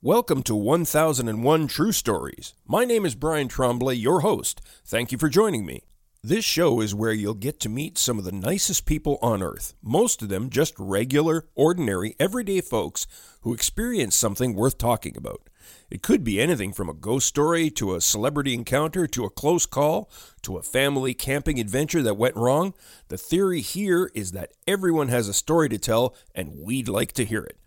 Welcome 0.00 0.44
to 0.44 0.54
1001 0.54 1.66
True 1.66 1.90
Stories. 1.90 2.54
My 2.68 2.84
name 2.84 3.04
is 3.04 3.16
Brian 3.16 3.48
Tremblay, 3.48 3.96
your 3.96 4.20
host. 4.20 4.60
Thank 4.86 5.10
you 5.10 5.18
for 5.18 5.28
joining 5.28 5.66
me. 5.66 5.82
This 6.22 6.44
show 6.44 6.80
is 6.80 6.94
where 6.94 7.12
you'll 7.12 7.34
get 7.34 7.58
to 7.58 7.68
meet 7.68 7.98
some 7.98 8.16
of 8.16 8.24
the 8.24 8.30
nicest 8.30 8.86
people 8.86 9.18
on 9.20 9.42
earth, 9.42 9.74
most 9.82 10.22
of 10.22 10.28
them 10.28 10.50
just 10.50 10.74
regular, 10.78 11.48
ordinary, 11.56 12.14
everyday 12.20 12.60
folks 12.60 13.08
who 13.40 13.52
experience 13.52 14.14
something 14.14 14.54
worth 14.54 14.78
talking 14.78 15.16
about. 15.16 15.50
It 15.90 16.00
could 16.00 16.22
be 16.22 16.40
anything 16.40 16.72
from 16.72 16.88
a 16.88 16.94
ghost 16.94 17.26
story 17.26 17.68
to 17.70 17.96
a 17.96 18.00
celebrity 18.00 18.54
encounter 18.54 19.08
to 19.08 19.24
a 19.24 19.30
close 19.30 19.66
call 19.66 20.08
to 20.42 20.58
a 20.58 20.62
family 20.62 21.12
camping 21.12 21.58
adventure 21.58 22.02
that 22.02 22.14
went 22.14 22.36
wrong. 22.36 22.72
The 23.08 23.18
theory 23.18 23.62
here 23.62 24.12
is 24.14 24.30
that 24.30 24.52
everyone 24.64 25.08
has 25.08 25.26
a 25.26 25.34
story 25.34 25.68
to 25.70 25.78
tell, 25.78 26.14
and 26.36 26.60
we'd 26.60 26.88
like 26.88 27.10
to 27.14 27.24
hear 27.24 27.42
it. 27.42 27.58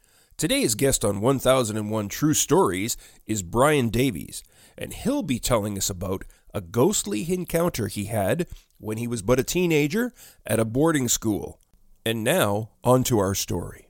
Today's 0.42 0.73
guest 0.73 1.06
on 1.06 1.22
1001 1.22 2.09
True 2.09 2.34
Stories 2.34 2.97
is 3.28 3.44
Bryan 3.44 3.89
Davies, 3.89 4.42
and 4.75 4.92
he'll 4.92 5.22
be 5.22 5.38
telling 5.38 5.78
us 5.78 5.88
about 5.88 6.23
a 6.52 6.61
ghostly 6.61 7.31
encounter 7.31 7.86
he 7.86 8.06
had 8.06 8.47
when 8.80 8.97
he 8.97 9.06
was 9.06 9.22
but 9.22 9.39
a 9.39 9.44
teenager 9.44 10.12
at 10.44 10.59
a 10.59 10.66
boarding 10.66 11.08
school. 11.08 11.59
And 12.03 12.23
now, 12.23 12.72
on 12.84 13.03
to 13.03 13.19
our 13.19 13.36
story. 13.36 13.89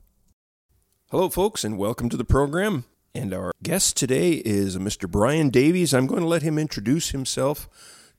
Hello, 1.10 1.30
folks, 1.30 1.64
and 1.64 1.78
welcome 1.78 2.10
to 2.10 2.18
the 2.18 2.26
program. 2.26 2.84
And 3.16 3.34
our 3.34 3.54
guest 3.64 3.96
today 3.96 4.32
is 4.44 4.76
Mr. 4.76 5.10
Bryan 5.10 5.52
Davies. 5.52 5.94
I'm 5.94 6.06
going 6.06 6.24
to 6.24 6.28
let 6.28 6.42
him 6.42 6.60
introduce 6.60 7.12
himself 7.12 7.70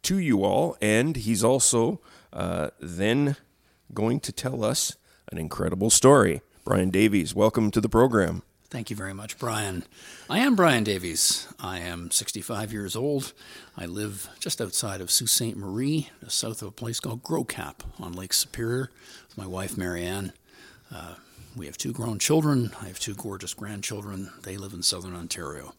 to 0.05 0.16
you 0.16 0.42
all, 0.42 0.78
and 0.80 1.16
he's 1.16 1.44
also 1.44 2.00
uh, 2.33 2.70
then 2.80 3.36
going 3.92 4.20
to 4.20 4.33
tell 4.33 4.64
us 4.64 4.97
an 5.30 5.36
incredible 5.36 5.91
story. 5.91 6.41
Bryan 6.65 6.91
Davies, 6.91 7.35
welcome 7.35 7.73
to 7.73 7.81
the 7.81 7.89
program. 7.89 8.43
Thank 8.71 8.89
you 8.89 8.95
very 8.95 9.13
much, 9.13 9.37
Brian. 9.37 9.83
I 10.31 10.39
am 10.39 10.55
Bryan 10.55 10.85
Davies. 10.85 11.49
I 11.59 11.81
am 11.81 12.13
65 12.13 12.73
years 12.73 12.95
old. 12.95 13.33
I 13.77 13.87
live 13.87 14.29
just 14.39 14.61
outside 14.61 15.01
of 15.01 15.11
Sault 15.11 15.29
Ste. 15.29 15.57
Marie, 15.57 16.11
just 16.23 16.39
south 16.39 16.63
of 16.63 16.69
a 16.69 16.71
place 16.71 17.01
called 17.01 17.25
Gros-Cap 17.25 17.83
on 17.99 18.13
Lake 18.13 18.33
Superior 18.33 18.91
with 19.27 19.37
my 19.37 19.47
wife, 19.47 19.77
Marianne. 19.77 20.33
Uh, 20.95 21.17
we 21.57 21.67
have 21.67 21.77
two 21.77 21.93
grown 21.93 22.21
children. 22.21 22.71
I 22.81 22.87
have 22.87 23.01
two 23.01 23.15
gorgeous 23.15 23.55
grandchildren. 23.55 24.31
They 24.45 24.56
live 24.56 24.72
in 24.72 24.84
southern 24.84 25.17
Ontario. 25.17 25.75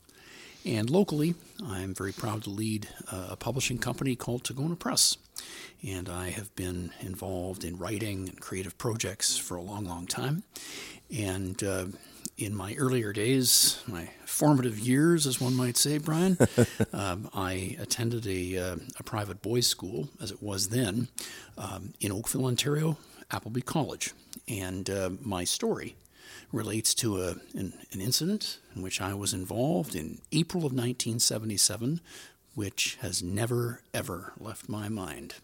And 0.66 0.90
locally, 0.90 1.36
I'm 1.66 1.94
very 1.94 2.14
proud 2.14 2.44
to 2.44 2.50
lead 2.50 2.88
a 3.12 3.36
publishing 3.36 3.78
company 3.78 4.16
called 4.16 4.44
Tagona 4.44 4.80
Press. 4.80 5.18
And 5.86 6.08
I 6.08 6.30
have 6.30 6.56
been 6.56 6.92
involved 7.02 7.66
in 7.66 7.78
writing 7.78 8.30
and 8.30 8.40
creative 8.40 8.78
projects 8.78 9.38
for 9.38 9.58
a 9.58 9.62
long, 9.62 9.86
long 9.86 10.08
time. 10.08 10.44
And 11.14 11.62
uh, 11.62 11.86
in 12.38 12.56
my 12.56 12.76
earlier 12.76 13.12
days, 13.12 13.82
my 13.88 14.10
formative 14.26 14.80
years, 14.80 15.28
as 15.28 15.42
one 15.42 15.54
might 15.56 15.76
say, 15.76 15.98
Brian, 15.98 16.38
um, 16.94 17.30
I 17.34 17.76
attended 17.80 18.26
a, 18.26 18.58
uh, 18.58 18.76
a, 18.98 19.04
private 19.04 19.42
boys' 19.42 19.68
school, 19.68 20.10
as 20.22 20.32
it 20.32 20.42
was 20.42 20.70
then, 20.70 21.10
um, 21.58 21.94
in 22.00 22.12
Oakville, 22.12 22.46
Ontario, 22.46 22.98
Appleby 23.32 23.62
College. 23.62 24.14
And 24.48 24.90
uh, 24.90 25.12
my 25.22 25.44
story 25.44 25.96
relates 26.54 26.94
to 26.94 27.22
a, 27.22 27.32
an, 27.56 27.74
an, 27.92 28.00
incident 28.00 28.60
in 28.76 28.82
which 28.82 29.02
I 29.02 29.14
was 29.14 29.34
involved 29.34 29.96
in 29.96 30.20
April 30.32 30.60
of 30.60 30.72
1977, 30.72 32.00
which 32.54 32.98
has 33.02 33.24
never, 33.24 33.82
ever 33.94 34.34
left 34.40 34.70
my 34.70 34.88
mind. 34.88 35.36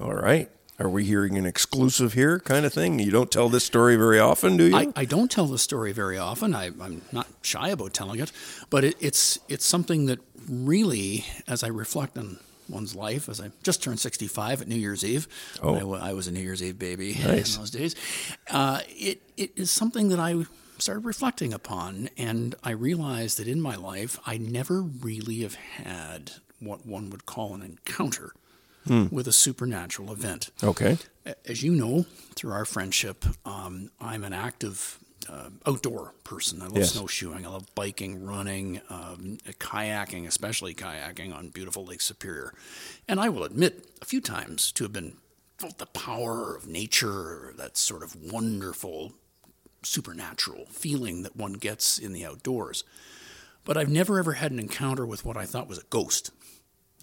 All 0.00 0.14
right. 0.14 0.50
Are 0.78 0.90
we 0.90 1.04
hearing 1.04 1.38
an 1.38 1.46
exclusive 1.46 2.12
here 2.12 2.38
kind 2.38 2.66
of 2.66 2.72
thing? 2.72 2.98
You 2.98 3.10
don't 3.10 3.32
tell 3.32 3.48
this 3.48 3.64
story 3.64 3.96
very 3.96 4.18
often, 4.18 4.58
do 4.58 4.64
you? 4.64 4.76
I, 4.76 4.92
I 4.94 5.04
don't 5.06 5.30
tell 5.30 5.46
the 5.46 5.58
story 5.58 5.92
very 5.92 6.18
often. 6.18 6.54
I, 6.54 6.66
am 6.66 7.00
not 7.12 7.26
shy 7.40 7.70
about 7.70 7.94
telling 7.94 8.20
it, 8.20 8.30
but 8.68 8.84
it, 8.84 8.94
it's 9.00 9.38
it's 9.48 9.64
something 9.64 10.04
that 10.06 10.18
really, 10.46 11.24
as 11.48 11.64
I 11.64 11.68
reflect 11.68 12.18
on 12.18 12.40
one's 12.68 12.94
life, 12.94 13.28
as 13.28 13.40
I 13.40 13.50
just 13.62 13.82
turned 13.82 14.00
65 14.00 14.62
at 14.62 14.68
New 14.68 14.76
Year's 14.76 15.04
Eve, 15.04 15.28
oh. 15.62 15.94
I, 15.94 16.10
I 16.10 16.12
was 16.12 16.28
a 16.28 16.32
New 16.32 16.40
Year's 16.40 16.62
Eve 16.62 16.78
baby 16.78 17.14
nice. 17.24 17.54
in 17.54 17.62
those 17.62 17.70
days. 17.70 17.94
Uh, 18.50 18.80
it 18.88 19.22
it 19.36 19.52
is 19.56 19.70
something 19.70 20.08
that 20.08 20.18
I 20.18 20.44
started 20.78 21.04
reflecting 21.04 21.52
upon, 21.52 22.10
and 22.16 22.54
I 22.62 22.70
realized 22.70 23.38
that 23.38 23.48
in 23.48 23.60
my 23.60 23.76
life 23.76 24.18
I 24.26 24.38
never 24.38 24.82
really 24.82 25.40
have 25.40 25.54
had 25.54 26.32
what 26.60 26.86
one 26.86 27.10
would 27.10 27.26
call 27.26 27.54
an 27.54 27.62
encounter 27.62 28.32
hmm. 28.86 29.06
with 29.10 29.28
a 29.28 29.32
supernatural 29.32 30.12
event. 30.12 30.50
Okay. 30.62 30.98
As 31.44 31.62
you 31.62 31.72
know, 31.72 32.06
through 32.34 32.52
our 32.52 32.64
friendship, 32.64 33.24
um, 33.44 33.90
I'm 34.00 34.24
an 34.24 34.32
active 34.32 34.98
uh, 35.28 35.50
outdoor 35.66 36.14
person. 36.24 36.62
I 36.62 36.66
love 36.66 36.78
yes. 36.78 36.92
snowshoeing. 36.92 37.46
I 37.46 37.48
love 37.48 37.74
biking, 37.74 38.24
running, 38.24 38.80
um, 38.88 39.38
kayaking, 39.58 40.26
especially 40.26 40.74
kayaking 40.74 41.34
on 41.34 41.48
beautiful 41.48 41.84
Lake 41.84 42.00
Superior. 42.00 42.52
And 43.08 43.20
I 43.20 43.28
will 43.28 43.44
admit 43.44 43.88
a 44.00 44.04
few 44.04 44.20
times 44.20 44.72
to 44.72 44.84
have 44.84 44.92
been 44.92 45.16
felt 45.58 45.78
the 45.78 45.86
power 45.86 46.54
of 46.54 46.66
nature, 46.66 47.54
that 47.56 47.76
sort 47.76 48.02
of 48.02 48.14
wonderful, 48.14 49.14
supernatural 49.82 50.66
feeling 50.70 51.22
that 51.22 51.36
one 51.36 51.54
gets 51.54 51.98
in 51.98 52.12
the 52.12 52.24
outdoors. 52.24 52.84
But 53.64 53.76
I've 53.76 53.90
never 53.90 54.18
ever 54.18 54.34
had 54.34 54.52
an 54.52 54.60
encounter 54.60 55.04
with 55.04 55.24
what 55.24 55.36
I 55.36 55.44
thought 55.44 55.68
was 55.68 55.78
a 55.78 55.84
ghost, 55.90 56.30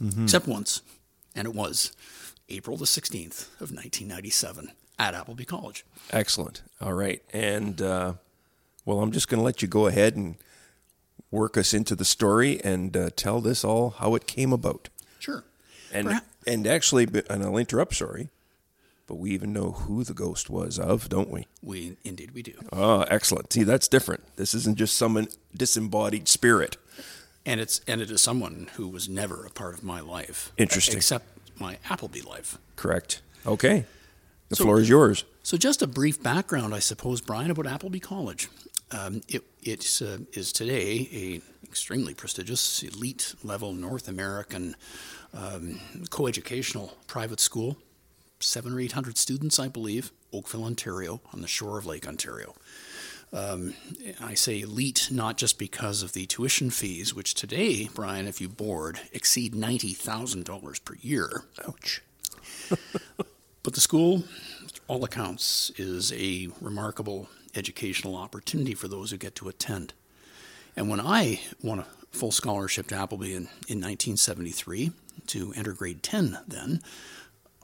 mm-hmm. 0.02 0.24
except 0.24 0.48
once 0.48 0.82
and 1.36 1.48
it 1.48 1.54
was 1.54 1.92
April 2.50 2.78
the 2.78 2.86
16th 2.86 3.48
of 3.60 3.72
1997 3.72 4.72
at 5.00 5.14
Appleby 5.14 5.46
College. 5.46 5.86
Excellent. 6.12 6.62
All 6.82 6.94
right. 6.94 7.22
And, 7.32 7.82
uh, 7.82 8.14
well, 8.86 9.00
I'm 9.02 9.12
just 9.12 9.28
going 9.28 9.40
to 9.40 9.44
let 9.44 9.62
you 9.62 9.68
go 9.68 9.88
ahead 9.88 10.16
and 10.16 10.36
work 11.32 11.58
us 11.58 11.74
into 11.74 11.96
the 11.96 12.06
story 12.06 12.62
and 12.64 12.96
uh, 12.96 13.10
tell 13.16 13.42
this 13.42 13.64
all 13.64 13.92
how 13.92 14.16
it 14.16 14.28
came 14.28 14.54
about. 14.54 14.90
Sure. 15.20 15.44
And, 15.92 16.08
Perhaps. 16.08 16.28
and 16.48 16.68
actually, 16.68 17.08
and 17.30 17.44
I'll 17.44 17.58
interrupt, 17.58 17.96
sorry, 17.96 18.30
but 19.08 19.16
we 19.16 19.32
even 19.32 19.52
know 19.52 19.72
who 19.72 20.04
the 20.04 20.14
ghost 20.14 20.50
was 20.50 20.80
of, 20.80 21.10
don't 21.10 21.30
we? 21.30 21.48
We 21.62 21.98
indeed 22.04 22.32
we 22.32 22.42
do. 22.42 22.54
Oh, 22.72 23.02
excellent. 23.02 23.52
See, 23.54 23.64
that's 23.64 23.88
different. 23.88 24.24
This 24.38 24.54
isn't 24.54 24.78
just 24.78 24.96
some 24.96 25.28
disembodied 25.56 26.28
spirit 26.28 26.78
and 27.46 27.60
it's 27.60 27.82
and 27.88 28.02
it 28.02 28.10
is 28.10 28.22
someone 28.22 28.70
who 28.76 28.88
was 28.88 29.10
never 29.10 29.46
a 29.46 29.50
part 29.50 29.74
of 29.74 29.84
my 29.84 30.00
life. 30.00 30.52
Interesting, 30.58 30.98
except 30.98 31.26
my 31.60 31.78
Appleby 31.90 32.22
life. 32.22 32.58
Correct. 32.76 33.22
Okay, 33.46 33.86
the 34.50 34.56
so, 34.56 34.64
floor 34.64 34.80
is 34.80 34.90
yours. 34.90 35.26
So, 35.44 35.58
just 35.58 35.82
a 35.82 35.88
brief 35.88 36.22
background, 36.22 36.74
I 36.74 36.80
suppose, 36.80 37.22
Brian, 37.22 37.52
about 37.52 37.68
Appleby 37.68 38.00
College. 38.00 38.50
Um, 38.92 39.22
it 39.28 40.02
uh, 40.02 40.18
is 40.34 40.54
today 40.54 41.10
a 41.12 41.42
extremely 41.68 42.14
prestigious, 42.14 42.84
elite 42.84 43.34
level 43.44 43.74
North 43.74 44.08
American 44.08 44.76
um, 45.34 45.80
coeducational 46.10 46.92
private 47.08 47.40
school. 47.40 47.78
Seven 48.40 48.74
or 48.74 48.80
eight 48.80 48.92
hundred 48.92 49.18
students, 49.18 49.58
I 49.58 49.70
believe, 49.70 50.12
Oakville, 50.34 50.66
Ontario, 50.66 51.22
on 51.34 51.42
the 51.42 51.48
shore 51.48 51.78
of 51.78 51.86
Lake 51.86 52.08
Ontario. 52.08 52.54
Um, 53.32 53.74
I 54.22 54.36
say 54.36 54.60
elite 54.60 55.08
not 55.10 55.38
just 55.38 55.58
because 55.58 56.04
of 56.04 56.14
the 56.14 56.28
tuition 56.28 56.70
fees, 56.70 57.16
which 57.16 57.34
today, 57.34 57.90
Brian, 57.96 58.28
if 58.28 58.40
you 58.40 58.48
board, 58.48 59.00
exceed 59.12 59.54
$90,000 59.54 60.86
per 60.86 60.96
year. 61.02 61.44
Ouch. 61.68 62.04
but 63.64 63.74
the 63.74 63.82
school, 63.82 64.24
all 64.88 65.04
accounts, 65.04 65.72
is 65.78 66.12
a 66.14 66.50
remarkable 66.60 67.30
educational 67.56 68.16
opportunity 68.16 68.74
for 68.74 68.88
those 68.88 69.12
who 69.12 69.18
get 69.18 69.36
to 69.36 69.48
attend. 69.48 69.94
And 70.76 70.90
when 70.90 71.00
I 71.00 71.40
won 71.62 71.80
a 71.80 71.88
full 72.12 72.32
scholarship 72.32 72.88
to 72.88 72.96
Appleby 72.96 73.32
in, 73.32 73.48
in 73.68 73.80
1973 73.80 74.92
to 75.28 75.54
enter 75.56 75.72
grade 75.74 76.04
10 76.04 76.40
then, 76.48 76.82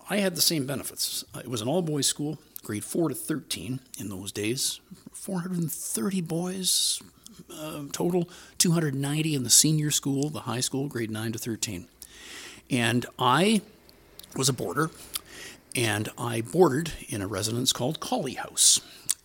I 0.09 0.17
had 0.17 0.35
the 0.35 0.41
same 0.41 0.65
benefits. 0.65 1.23
It 1.35 1.49
was 1.49 1.61
an 1.61 1.67
all 1.67 1.81
boys 1.81 2.07
school, 2.07 2.39
grade 2.63 2.83
4 2.83 3.09
to 3.09 3.15
13 3.15 3.79
in 3.97 4.09
those 4.09 4.31
days. 4.31 4.79
430 5.13 6.21
boys 6.21 7.01
uh, 7.53 7.83
total, 7.91 8.29
290 8.57 9.35
in 9.35 9.43
the 9.43 9.49
senior 9.49 9.91
school, 9.91 10.29
the 10.29 10.41
high 10.41 10.59
school, 10.61 10.87
grade 10.87 11.11
9 11.11 11.33
to 11.33 11.39
13. 11.39 11.87
And 12.69 13.05
I 13.17 13.61
was 14.35 14.49
a 14.49 14.53
boarder, 14.53 14.89
and 15.75 16.10
I 16.18 16.42
boarded 16.42 16.94
in 17.07 17.21
a 17.21 17.27
residence 17.27 17.71
called 17.74 18.00
Colley 18.00 18.33
House. 18.33 18.81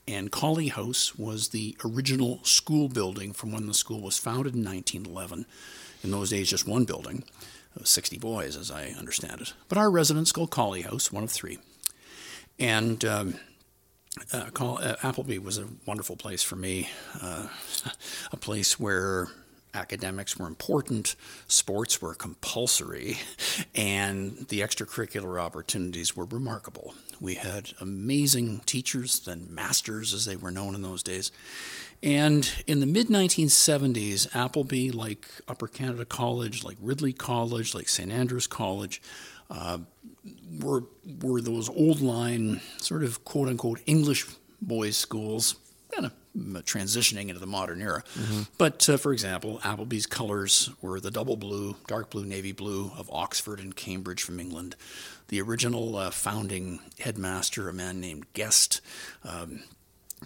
And 0.06 0.30
Colley 0.30 0.68
House 0.68 1.16
was 1.16 1.48
the 1.48 1.76
original 1.84 2.42
school 2.44 2.88
building 2.88 3.32
from 3.32 3.52
when 3.52 3.66
the 3.66 3.74
school 3.74 4.00
was 4.00 4.18
founded 4.18 4.54
in 4.54 4.64
1911. 4.64 5.46
In 6.02 6.10
those 6.10 6.30
days, 6.30 6.50
just 6.50 6.68
one 6.68 6.84
building, 6.84 7.24
60 7.82 8.18
boys, 8.18 8.56
as 8.56 8.70
I 8.70 8.88
understand 8.98 9.40
it. 9.40 9.54
But 9.68 9.78
our 9.78 9.90
residence 9.90 10.32
called 10.32 10.50
Colley 10.50 10.82
House, 10.82 11.10
one 11.10 11.24
of 11.24 11.30
three. 11.30 11.58
And 12.58 13.02
um, 13.06 13.34
uh, 14.32 14.50
uh, 14.54 14.96
Appleby 15.02 15.38
was 15.38 15.58
a 15.58 15.68
wonderful 15.86 16.16
place 16.16 16.42
for 16.42 16.56
me, 16.56 16.90
uh, 17.20 17.48
a 18.32 18.36
place 18.36 18.78
where 18.78 19.28
academics 19.74 20.38
were 20.38 20.46
important, 20.46 21.16
sports 21.48 22.00
were 22.00 22.14
compulsory, 22.14 23.18
and 23.74 24.46
the 24.48 24.60
extracurricular 24.60 25.40
opportunities 25.40 26.16
were 26.16 26.24
remarkable. 26.24 26.94
We 27.20 27.34
had 27.34 27.72
amazing 27.80 28.60
teachers, 28.66 29.20
then 29.20 29.46
masters 29.50 30.12
as 30.14 30.24
they 30.24 30.36
were 30.36 30.50
known 30.50 30.74
in 30.74 30.82
those 30.82 31.02
days. 31.02 31.30
And 32.02 32.50
in 32.66 32.80
the 32.80 32.86
mid 32.86 33.08
1970s, 33.08 34.34
Appleby, 34.34 34.90
like 34.90 35.26
Upper 35.48 35.66
Canada 35.66 36.04
College, 36.04 36.62
like 36.62 36.76
Ridley 36.80 37.12
College, 37.12 37.74
like 37.74 37.88
St. 37.88 38.12
Andrews 38.12 38.46
College, 38.46 39.00
uh, 39.50 39.78
were 40.60 40.84
were 41.20 41.40
those 41.40 41.68
old 41.68 42.00
line 42.00 42.60
sort 42.78 43.02
of 43.02 43.24
quote 43.24 43.48
unquote 43.48 43.80
English 43.86 44.26
boys 44.60 44.96
schools, 44.96 45.56
kind 45.92 46.06
of 46.06 46.12
transitioning 46.36 47.28
into 47.28 47.38
the 47.38 47.46
modern 47.46 47.80
era. 47.80 48.02
Mm-hmm. 48.18 48.42
But 48.58 48.88
uh, 48.88 48.96
for 48.96 49.12
example, 49.12 49.60
Appleby's 49.62 50.06
colors 50.06 50.70
were 50.82 51.00
the 51.00 51.10
double 51.10 51.36
blue, 51.36 51.76
dark 51.86 52.10
blue, 52.10 52.24
navy 52.24 52.52
blue 52.52 52.90
of 52.96 53.08
Oxford 53.12 53.60
and 53.60 53.74
Cambridge 53.74 54.22
from 54.22 54.40
England. 54.40 54.76
The 55.28 55.40
original 55.40 55.96
uh, 55.96 56.10
founding 56.10 56.80
headmaster, 56.98 57.68
a 57.68 57.72
man 57.72 58.00
named 58.00 58.26
Guest, 58.32 58.80
um, 59.22 59.62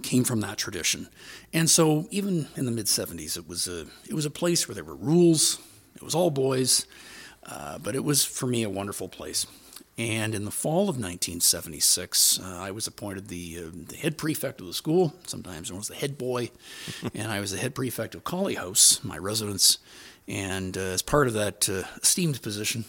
came 0.03 0.25
from 0.25 0.41
that 0.41 0.59
tradition. 0.59 1.09
And 1.53 1.69
so 1.69 2.07
even 2.11 2.49
in 2.57 2.65
the 2.65 2.71
mid 2.73 2.87
70s, 2.87 3.37
it 3.37 3.49
was 3.49 3.69
a 3.69 3.87
it 4.09 4.15
was 4.15 4.27
a 4.27 4.31
place 4.31 4.67
where 4.67 4.75
there 4.75 4.85
were 4.85 4.97
rules. 4.97 5.59
It 5.95 6.03
was 6.03 6.15
all 6.15 6.31
boys. 6.31 6.87
Uh, 7.45 7.79
but 7.79 7.95
it 7.95 8.05
was, 8.05 8.25
for 8.25 8.47
me, 8.47 8.63
a 8.63 8.69
wonderful 8.69 9.09
place. 9.09 9.47
And 9.99 10.33
in 10.33 10.45
the 10.45 10.53
fall 10.53 10.83
of 10.83 10.97
1976, 10.97 12.39
uh, 12.39 12.45
I 12.45 12.71
was 12.71 12.87
appointed 12.87 13.27
the, 13.27 13.59
uh, 13.59 13.71
the 13.89 13.97
head 13.97 14.17
prefect 14.17 14.61
of 14.61 14.69
the 14.69 14.73
school, 14.73 15.13
sometimes 15.27 15.73
known 15.73 15.81
as 15.81 15.89
the 15.89 15.97
head 15.97 16.17
boy, 16.17 16.53
and 17.15 17.33
I 17.33 17.41
was 17.41 17.51
the 17.51 17.59
head 17.59 17.75
prefect 17.75 18.15
of 18.15 18.23
Colley 18.23 18.55
House, 18.55 19.03
my 19.03 19.19
residence. 19.19 19.79
And 20.29 20.77
uh, 20.77 20.81
as 20.81 21.03
part 21.03 21.27
of 21.27 21.33
that 21.35 21.69
uh, 21.69 21.85
esteemed 22.03 22.43
position, 22.43 22.85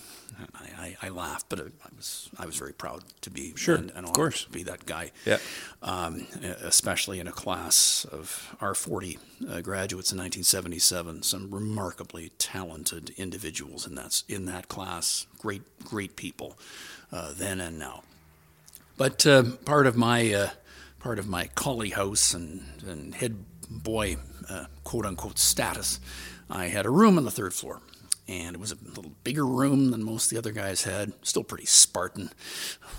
I, 0.53 0.95
I, 1.01 1.07
I 1.07 1.09
laughed, 1.09 1.47
but 1.49 1.59
I 1.59 1.63
was 1.95 2.29
I 2.37 2.45
was 2.45 2.55
very 2.57 2.73
proud 2.73 3.03
to 3.21 3.29
be 3.29 3.53
sure, 3.55 3.75
and, 3.75 3.91
and 3.95 4.05
of 4.05 4.13
course, 4.13 4.43
to 4.43 4.49
be 4.49 4.63
that 4.63 4.85
guy. 4.85 5.11
Yeah. 5.25 5.37
Um, 5.81 6.27
especially 6.61 7.19
in 7.19 7.27
a 7.27 7.31
class 7.31 8.05
of 8.11 8.55
our 8.61 8.73
40 8.73 9.17
uh, 9.49 9.61
graduates 9.61 10.11
in 10.11 10.17
1977, 10.17 11.23
some 11.23 11.51
remarkably 11.51 12.31
talented 12.37 13.11
individuals 13.17 13.87
in 13.87 13.95
that 13.95 14.23
in 14.27 14.45
that 14.45 14.67
class. 14.67 15.25
Great 15.37 15.63
great 15.83 16.15
people, 16.15 16.57
uh, 17.11 17.33
then 17.35 17.59
and 17.61 17.79
now. 17.79 18.03
But 18.97 19.25
uh, 19.25 19.43
part 19.63 19.87
of 19.87 19.95
my 19.95 20.33
uh, 20.33 20.49
part 20.99 21.19
of 21.19 21.27
my 21.27 21.47
Colley 21.55 21.91
house 21.91 22.33
and, 22.33 22.63
and 22.85 23.15
head 23.15 23.37
boy 23.69 24.17
uh, 24.49 24.65
quote 24.83 25.05
unquote 25.05 25.39
status, 25.39 25.99
I 26.49 26.67
had 26.67 26.85
a 26.85 26.89
room 26.89 27.17
on 27.17 27.25
the 27.25 27.31
third 27.31 27.53
floor 27.53 27.81
and 28.29 28.55
it 28.55 28.59
was 28.59 28.71
a 28.71 28.77
little 28.95 29.11
bigger 29.23 29.45
room 29.45 29.89
than 29.89 30.03
most 30.03 30.25
of 30.25 30.29
the 30.29 30.37
other 30.37 30.51
guys 30.51 30.83
had. 30.83 31.13
Still 31.23 31.43
pretty 31.43 31.65
Spartan, 31.65 32.29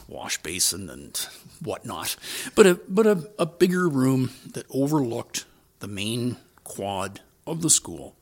wash 0.08 0.42
basin 0.42 0.90
and 0.90 1.16
whatnot, 1.62 2.16
but 2.56 2.66
a 2.66 2.80
but 2.88 3.06
a, 3.06 3.30
a 3.38 3.46
bigger 3.46 3.88
room 3.88 4.32
that 4.52 4.66
overlooked 4.70 5.44
the 5.78 5.86
main 5.86 6.36
quad 6.64 7.20
of 7.46 7.62
the 7.62 7.70
school, 7.70 8.16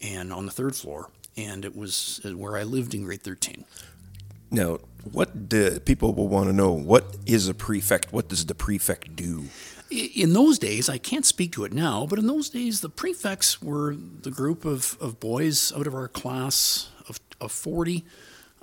and 0.00 0.32
on 0.32 0.44
the 0.44 0.52
third 0.52 0.76
floor, 0.76 1.08
and 1.36 1.64
it 1.64 1.74
was 1.74 2.20
uh, 2.24 2.36
where 2.36 2.56
I 2.56 2.64
lived 2.64 2.94
in 2.94 3.04
grade 3.04 3.22
thirteen. 3.22 3.64
Now, 4.50 4.80
what 5.10 5.48
do 5.48 5.80
people 5.80 6.12
will 6.12 6.28
want 6.28 6.50
to 6.50 6.52
know? 6.52 6.72
What 6.72 7.16
is 7.24 7.48
a 7.48 7.54
prefect? 7.54 8.12
What 8.12 8.28
does 8.28 8.44
the 8.44 8.54
prefect 8.54 9.16
do? 9.16 9.46
In 9.92 10.32
those 10.32 10.58
days, 10.58 10.88
I 10.88 10.98
can't 10.98 11.26
speak 11.26 11.52
to 11.52 11.64
it 11.64 11.72
now, 11.72 12.06
but 12.06 12.18
in 12.18 12.26
those 12.26 12.48
days, 12.48 12.80
the 12.80 12.88
prefects 12.88 13.60
were 13.60 13.94
the 13.94 14.30
group 14.30 14.64
of, 14.64 14.96
of 15.00 15.20
boys 15.20 15.72
out 15.72 15.86
of 15.86 15.94
our 15.94 16.08
class 16.08 16.90
of, 17.08 17.20
of 17.40 17.52
40. 17.52 18.04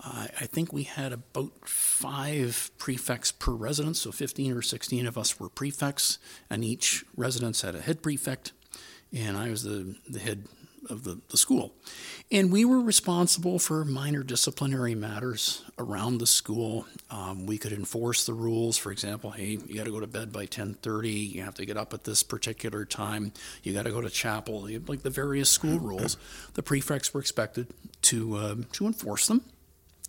Uh, 0.04 0.28
I 0.40 0.46
think 0.46 0.72
we 0.72 0.84
had 0.84 1.12
about 1.12 1.52
five 1.68 2.72
prefects 2.78 3.32
per 3.32 3.52
residence, 3.52 4.00
so 4.00 4.12
15 4.12 4.54
or 4.54 4.62
16 4.62 5.06
of 5.06 5.18
us 5.18 5.40
were 5.40 5.50
prefects, 5.50 6.20
and 6.50 6.64
each 6.64 7.04
residence 7.16 7.62
had 7.62 7.76
a 7.76 7.82
head 7.82 8.02
prefect, 8.02 8.54
and 9.14 9.38
I 9.38 9.50
was 9.50 9.64
the, 9.64 9.96
the 10.08 10.20
head 10.20 10.48
of 10.90 11.04
the, 11.04 11.20
the 11.30 11.38
school. 11.38 11.74
And 12.32 12.52
we 12.52 12.66
were 12.66 12.80
responsible 12.80 13.60
for 13.60 13.84
minor 13.86 14.24
disciplinary 14.24 14.96
matters 14.96 15.64
around 15.78 16.20
the 16.20 16.28
school. 16.28 16.86
Um, 17.10 17.46
we 17.46 17.58
could 17.58 17.74
enforce 17.74 18.26
the 18.26 18.34
rules. 18.34 18.78
For 18.78 18.92
example, 18.92 19.32
hey, 19.32 19.58
you 19.68 19.76
got 19.76 19.86
to 19.86 19.92
go 19.92 20.00
to 20.00 20.08
bed 20.08 20.32
by 20.32 20.46
10:30. 20.46 21.34
You 21.34 21.44
have 21.44 21.56
to 21.56 21.66
get 21.66 21.78
up 21.78 21.94
at 21.94 22.04
this 22.04 22.24
particular 22.24 22.86
time. 22.86 23.34
You 23.64 23.74
got 23.74 23.84
to 23.84 23.92
go 23.92 24.02
to 24.02 24.10
chapel. 24.10 24.68
Like 24.88 25.02
the 25.02 25.10
various 25.10 25.50
school 25.50 25.80
rules, 25.80 26.18
the 26.54 26.64
prefects 26.64 27.14
were 27.14 27.22
expected 27.22 27.68
to 28.04 28.36
uh, 28.36 28.56
to 28.74 28.86
enforce 28.86 29.28
them. 29.28 29.44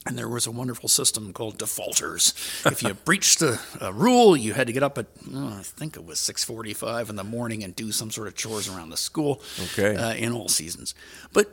And 0.06 0.16
there 0.16 0.28
was 0.28 0.46
a 0.46 0.50
wonderful 0.50 0.88
system 0.88 1.34
called 1.34 1.58
defaulters. 1.58 2.32
if 2.64 2.82
you 2.82 2.94
breached 3.04 3.42
a, 3.42 3.60
a, 3.80 3.92
rule, 3.92 4.34
you 4.34 4.54
had 4.54 4.66
to 4.66 4.72
get 4.72 4.82
up 4.82 4.96
at 4.96 5.06
oh, 5.34 5.56
I 5.58 5.62
think 5.62 5.96
it 5.96 6.06
was 6.06 6.18
six 6.18 6.42
forty-five 6.42 7.10
in 7.10 7.16
the 7.16 7.24
morning 7.24 7.62
and 7.62 7.76
do 7.76 7.92
some 7.92 8.10
sort 8.10 8.26
of 8.26 8.34
chores 8.34 8.66
around 8.66 8.90
the 8.90 8.96
school. 8.96 9.42
Okay. 9.64 9.94
Uh, 9.94 10.14
in 10.14 10.32
all 10.32 10.48
seasons, 10.48 10.94
but 11.34 11.48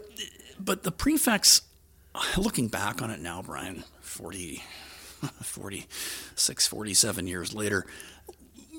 but 0.59 0.83
the 0.83 0.91
prefects, 0.91 1.61
looking 2.37 2.67
back 2.67 3.01
on 3.01 3.11
it 3.11 3.19
now, 3.19 3.41
Brian, 3.41 3.83
40, 3.99 4.63
46, 5.43 6.67
47 6.67 7.27
years 7.27 7.53
later, 7.53 7.85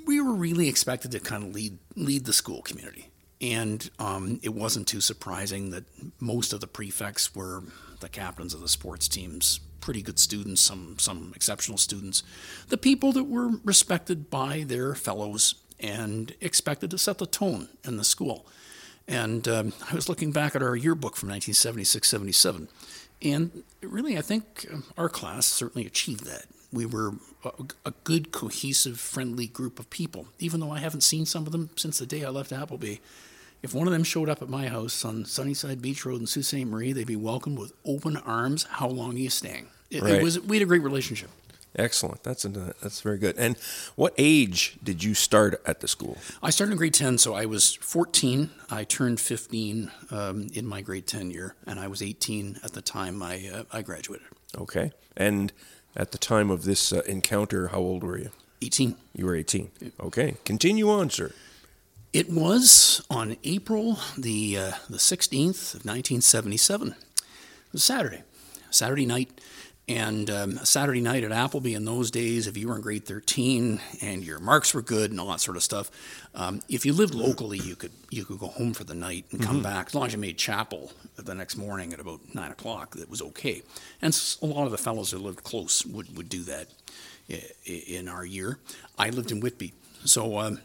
we 0.07 0.21
were 0.21 0.35
really 0.35 0.69
expected 0.69 1.13
to 1.13 1.21
kind 1.21 1.45
of 1.45 1.55
lead 1.55 1.79
lead 1.95 2.25
the 2.25 2.33
school 2.33 2.63
community. 2.63 3.11
And 3.41 3.89
um, 4.01 4.41
it 4.43 4.53
wasn't 4.55 4.89
too 4.89 5.01
surprising 5.01 5.71
that 5.71 5.85
most 6.19 6.53
of 6.53 6.61
the 6.61 6.67
prefects 6.67 7.35
were 7.35 7.63
the 8.01 8.09
captains 8.09 8.55
of 8.55 8.61
the 8.61 8.69
sports 8.69 9.07
teams, 9.07 9.61
pretty 9.89 10.03
good 10.03 10.19
students, 10.19 10.61
some 10.61 10.99
some 10.99 11.33
exceptional 11.35 11.79
students, 11.79 12.23
the 12.69 12.77
people 12.77 13.11
that 13.11 13.25
were 13.25 13.53
respected 13.65 14.29
by 14.29 14.63
their 14.67 14.95
fellows 14.95 15.55
and 15.81 16.35
expected 16.43 16.91
to 16.91 16.99
set 16.99 17.17
the 17.17 17.25
tone 17.25 17.69
in 17.87 17.97
the 17.97 18.05
school. 18.05 18.47
And 19.09 19.49
um, 19.49 19.73
I 19.91 19.95
was 19.95 20.07
looking 20.07 20.31
back 20.31 20.55
at 20.55 20.63
our 20.63 20.77
yearbook 20.77 21.17
from 21.17 21.31
1976 21.31 22.07
77, 22.07 22.69
and 23.23 23.63
really, 23.81 24.19
I 24.19 24.21
think 24.21 24.67
um, 24.71 24.85
our 24.99 25.09
class 25.09 25.47
certainly 25.47 25.87
achieved 25.87 26.27
that. 26.27 26.45
We 26.71 26.85
were 26.85 27.15
a, 27.43 27.53
a, 27.87 27.93
good, 28.05 28.31
cohesive, 28.31 29.01
friendly 29.01 29.47
group 29.47 29.79
of 29.79 29.89
people, 29.89 30.29
even 30.39 30.61
though 30.61 30.71
I 30.71 30.81
haven't 30.81 31.01
seen 31.01 31.25
some 31.25 31.47
of 31.47 31.53
them 31.53 31.71
since 31.77 31.99
the 31.99 32.05
day 32.05 32.27
I 32.27 32.29
left 32.29 32.53
Appleby. 32.53 32.97
If 33.63 33.73
one 33.73 33.87
of 33.87 33.95
them 33.95 34.05
showed 34.05 34.29
up 34.29 34.43
at 34.43 34.51
my 34.51 34.69
house 34.69 35.03
on 35.03 35.25
Sunnyside 35.25 35.81
Beach 35.81 36.05
Road 36.05 36.21
in 36.21 36.27
Sault 36.27 36.45
Ste. 36.45 36.67
Marie, 36.67 36.93
they'd 36.93 37.07
be 37.07 37.17
welcomed 37.17 37.59
with 37.59 37.73
open 37.87 38.19
arms. 38.19 38.65
How 38.65 38.87
long 38.87 39.15
are 39.15 39.19
you 39.19 39.31
staying? 39.31 39.69
It, 39.91 40.03
right. 40.03 40.15
it 40.15 40.23
was 40.23 40.41
we 40.41 40.57
had 40.57 40.63
a 40.63 40.67
great 40.67 40.83
relationship. 40.83 41.31
Excellent. 41.77 42.23
That's 42.23 42.45
a, 42.45 42.49
that's 42.49 43.01
very 43.03 43.19
good. 43.19 43.37
And 43.37 43.57
what 43.95 44.15
age 44.19 44.79
did 44.83 45.05
you 45.05 45.15
start 45.15 45.61
at 45.67 45.81
the 45.81 45.89
school? 45.89 46.17
I 46.43 46.51
started 46.51 46.73
in 46.73 46.79
grade 46.79 46.95
10, 46.95 47.19
so 47.19 47.35
I 47.35 47.47
was 47.47 47.75
14. 47.75 48.51
I 48.71 48.85
turned 48.85 49.21
15 49.21 49.91
um, 50.11 50.49
in 50.55 50.67
my 50.67 50.81
grade 50.81 51.07
10 51.07 51.31
year, 51.31 51.55
and 51.67 51.79
I 51.79 51.87
was 51.87 52.03
18 52.03 52.61
at 52.65 52.73
the 52.73 52.83
time 52.83 53.23
I, 53.23 53.49
uh, 53.53 53.63
I 53.71 53.83
graduated. 53.83 54.27
Okay. 54.57 54.93
And 55.17 55.53
at 55.95 56.13
the 56.13 56.19
time 56.19 56.51
of 56.51 56.65
this 56.65 56.93
uh, 56.93 57.03
encounter, 57.07 57.69
how 57.69 57.79
old 57.79 58.03
were 58.03 58.19
you? 58.19 58.31
18. 58.63 58.97
You 59.15 59.27
were 59.27 59.37
18. 59.37 59.71
Okay. 60.01 60.37
Continue 60.45 60.91
on, 60.91 61.11
sir. 61.11 61.33
It 62.13 62.31
was 62.31 63.05
on 63.11 63.37
April 63.45 63.99
the 64.17 64.57
uh, 64.57 64.73
the 64.89 64.97
16th 64.97 65.75
of 65.75 65.85
1977. 65.85 66.89
It 66.89 66.97
was 67.73 67.85
Saturday, 67.85 68.23
Saturday 68.71 69.05
night, 69.05 69.41
And 69.89 70.29
um, 70.29 70.59
Saturday 70.59 71.01
night 71.01 71.25
at 71.25 71.33
Appleby 71.33 71.75
in 71.75 71.87
those 71.87 72.11
days, 72.11 72.47
if 72.47 72.59
you 72.59 72.69
were 72.69 72.77
in 72.77 72.83
grade 72.83 73.07
13 73.07 73.81
and 74.03 74.23
your 74.23 74.39
marks 74.39 74.75
were 74.75 74.83
good 74.83 75.11
and 75.11 75.19
all 75.19 75.29
that 75.29 75.41
sort 75.41 75.57
of 75.57 75.63
stuff, 75.63 75.91
um, 76.35 76.61
if 76.69 76.85
you 76.85 76.93
lived 76.93 77.15
locally, 77.15 77.59
you 77.59 77.75
could 77.75 77.93
you 78.11 78.27
could 78.27 78.39
go 78.39 78.49
home 78.49 78.75
for 78.75 78.85
the 78.85 78.95
night 78.95 79.25
and 79.31 79.43
come 79.43 79.63
back. 79.63 79.87
As 79.87 79.95
long 79.95 80.07
as 80.07 80.13
you 80.13 80.19
made 80.19 80.37
chapel 80.37 80.93
the 81.17 81.35
next 81.35 81.57
morning 81.57 81.95
at 81.95 82.01
about 82.01 82.21
nine 82.35 82.51
o'clock, 82.51 82.97
that 82.97 83.09
was 83.09 83.23
okay. 83.23 83.63
And 84.03 84.19
a 84.43 84.47
lot 84.47 84.67
of 84.67 84.73
the 84.73 84.79
fellows 84.79 85.13
that 85.13 85.21
lived 85.21 85.43
close 85.43 85.87
would, 85.87 86.15
would 86.17 86.29
do 86.29 86.43
that 86.43 86.69
in 87.65 88.09
our 88.09 88.25
year. 88.25 88.59
I 88.99 89.11
lived 89.11 89.31
in 89.31 89.41
Whitby, 89.41 89.73
so 90.05 90.39
um, 90.39 90.61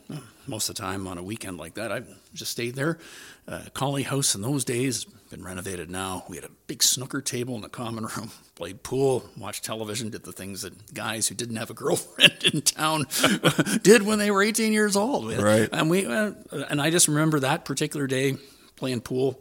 most 0.48 0.70
of 0.70 0.76
the 0.76 0.82
time 0.82 1.08
on 1.08 1.18
a 1.18 1.24
weekend 1.24 1.58
like 1.58 1.76
that, 1.76 1.92
I 1.92 2.02
just 2.34 2.52
stayed 2.52 2.76
there. 2.76 3.00
Uh, 3.48 3.62
Colley 3.74 4.04
House 4.04 4.36
in 4.36 4.42
those 4.42 4.64
days 4.64 5.06
been 5.34 5.44
renovated 5.44 5.90
now. 5.90 6.24
We 6.30 6.36
had 6.36 6.46
a 6.46 6.52
big 6.68 6.84
snooker 6.84 7.20
table 7.20 7.56
in 7.56 7.62
the 7.62 7.70
common 7.70 8.06
room, 8.06 8.30
played 8.56 8.84
pool, 8.84 9.28
watched 9.36 9.66
television, 9.66 10.12
did 10.12 10.24
the 10.24 10.32
things 10.32 10.62
that 10.62 10.94
guys 10.94 11.28
who 11.28 11.34
didn't 11.34 11.56
have 11.56 11.72
a 11.72 11.74
girlfriend 11.74 12.44
in 12.54 12.62
town 12.62 13.06
did 13.82 14.04
when 14.04 14.20
they 14.20 14.30
were 14.30 14.44
18 14.44 14.72
years 14.74 14.96
old. 14.96 15.34
Right. 15.34 15.68
And 15.72 15.90
we 15.90 16.06
uh, 16.06 16.34
and 16.70 16.80
I 16.80 16.92
just 16.92 17.08
remember 17.08 17.40
that 17.40 17.66
particular 17.66 18.06
day 18.06 18.38
playing 18.76 19.02
pool 19.02 19.40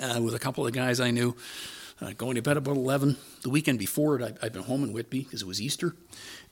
uh, 0.00 0.20
with 0.22 0.34
a 0.34 0.38
couple 0.38 0.66
of 0.66 0.72
guys 0.72 1.00
I 1.00 1.10
knew. 1.10 1.36
Uh, 2.00 2.12
going 2.16 2.34
to 2.34 2.42
bed 2.42 2.56
about 2.56 2.76
11. 2.76 3.16
The 3.42 3.50
weekend 3.50 3.78
before 3.78 4.18
it, 4.18 4.38
I, 4.42 4.46
I'd 4.46 4.52
been 4.52 4.64
home 4.64 4.82
in 4.82 4.92
Whitby 4.92 5.20
because 5.20 5.42
it 5.42 5.48
was 5.48 5.60
Easter. 5.60 5.94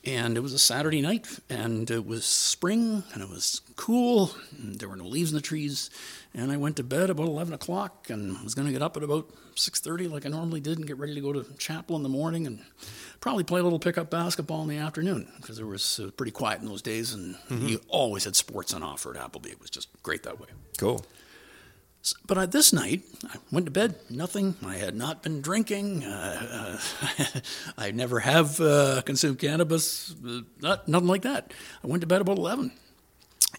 And 0.05 0.37
it 0.37 0.41
was 0.41 0.53
a 0.53 0.59
Saturday 0.59 1.01
night, 1.01 1.29
and 1.49 1.89
it 1.89 2.05
was 2.05 2.25
spring, 2.25 3.05
and 3.15 3.23
it 3.23 3.29
was 3.29 3.61
cool. 3.77 4.33
And 4.59 4.75
there 4.81 4.89
were 4.89 4.97
no 4.97 5.07
leaves 5.07 5.31
in 5.31 5.37
the 5.37 5.41
trees. 5.43 5.91
And 6.35 6.51
I 6.51 6.57
went 6.57 6.77
to 6.77 6.83
bed 6.83 7.09
about 7.09 7.29
11 7.29 7.55
o'clock 7.55 8.11
and 8.11 8.43
was 8.43 8.55
going 8.55 8.67
to 8.67 8.73
get 8.73 8.83
up 8.83 8.97
at 8.97 9.05
about 9.05 9.29
6.30 9.55 10.11
like 10.11 10.27
I 10.27 10.29
normally 10.31 10.61
did 10.61 10.79
and 10.79 10.87
get 10.87 10.99
ready 10.99 11.15
to 11.15 11.21
go 11.21 11.33
to 11.33 11.47
chapel 11.57 11.95
in 11.95 12.03
the 12.03 12.09
morning 12.09 12.47
and 12.47 12.61
probably 13.21 13.45
play 13.45 13.61
a 13.61 13.63
little 13.63 13.79
pickup 13.79 14.11
basketball 14.11 14.63
in 14.63 14.69
the 14.69 14.79
afternoon 14.79 15.31
because 15.37 15.59
it 15.59 15.65
was 15.65 16.01
uh, 16.01 16.11
pretty 16.17 16.33
quiet 16.33 16.61
in 16.61 16.67
those 16.67 16.83
days. 16.83 17.13
And 17.13 17.37
you 17.51 17.81
always 17.89 18.25
had 18.25 18.35
sports 18.35 18.75
on 18.75 18.83
offer 18.83 19.15
at 19.15 19.23
Appleby. 19.23 19.51
It 19.51 19.61
was 19.61 19.71
just 19.71 19.89
great 20.03 20.23
that 20.25 20.41
way. 20.41 20.49
Cool. 20.79 21.05
But 22.27 22.39
uh, 22.39 22.47
this 22.47 22.73
night, 22.73 23.03
I 23.29 23.37
went 23.53 23.67
to 23.67 23.73
bed, 23.73 23.95
nothing. 24.11 24.57
I 24.67 24.75
had 24.75 24.97
not 24.97 25.23
been 25.23 25.41
drinking. 25.41 26.03
Uh, 26.03 26.79
uh, 27.01 27.41
I 27.79 27.93
never 27.93 28.21
have 28.21 28.61
uh, 28.61 29.03
consumed 29.03 29.39
cannabis, 29.39 30.15
uh, 30.27 30.41
not, 30.61 30.89
nothing 30.89 31.09
like 31.09 31.23
that. 31.23 31.53
I 31.83 31.87
went 31.87 32.01
to 32.01 32.09
bed 32.09 32.21
about 32.21 32.39
11. 32.39 32.73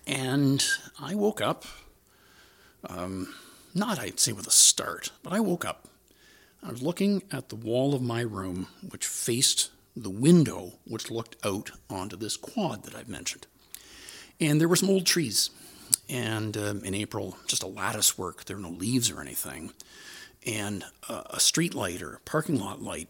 And 0.05 0.63
I 0.99 1.15
woke 1.15 1.41
up, 1.41 1.63
um, 2.89 3.33
not 3.73 3.99
I'd 3.99 4.19
say 4.19 4.33
with 4.33 4.47
a 4.47 4.51
start, 4.51 5.11
but 5.21 5.31
I 5.31 5.39
woke 5.39 5.63
up. 5.63 5.87
I 6.61 6.71
was 6.71 6.81
looking 6.81 7.23
at 7.31 7.49
the 7.49 7.55
wall 7.55 7.93
of 7.93 8.01
my 8.01 8.21
room, 8.21 8.67
which 8.89 9.05
faced 9.05 9.69
the 9.95 10.09
window, 10.09 10.73
which 10.85 11.11
looked 11.11 11.37
out 11.45 11.71
onto 11.89 12.17
this 12.17 12.35
quad 12.35 12.83
that 12.83 12.95
I've 12.95 13.09
mentioned. 13.09 13.47
And 14.39 14.59
there 14.59 14.67
were 14.67 14.75
some 14.75 14.89
old 14.89 15.05
trees. 15.05 15.49
And 16.09 16.55
um, 16.57 16.83
in 16.83 16.93
April, 16.93 17.37
just 17.47 17.63
a 17.63 17.67
lattice 17.67 18.17
work. 18.17 18.45
There 18.45 18.55
were 18.55 18.61
no 18.61 18.69
leaves 18.69 19.09
or 19.09 19.21
anything. 19.21 19.71
And 20.45 20.83
uh, 21.07 21.23
a 21.29 21.39
street 21.39 21.73
light 21.73 22.01
or 22.01 22.15
a 22.15 22.19
parking 22.19 22.59
lot 22.59 22.81
light 22.81 23.09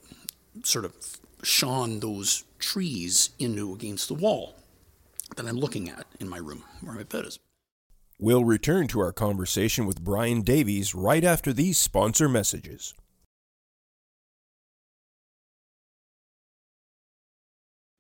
sort 0.64 0.86
of 0.86 0.94
shone 1.42 2.00
those 2.00 2.44
trees 2.60 3.32
into 3.40 3.74
against 3.74 4.08
the 4.08 4.14
wall 4.14 4.56
that 5.36 5.46
I'm 5.46 5.58
looking 5.58 5.90
at 5.90 6.06
in 6.20 6.30
my 6.30 6.38
room 6.38 6.64
where 6.82 6.96
my 6.96 7.04
bed 7.04 7.26
is. 7.26 7.40
We'll 8.20 8.46
return 8.46 8.88
to 8.90 9.00
our 9.00 9.12
conversation 9.12 9.86
with 9.86 10.04
Bryan 10.04 10.42
Davies 10.44 10.96
right 10.96 11.24
after 11.24 11.52
these 11.52 11.78
sponsor 11.78 12.30
messages. 12.30 12.94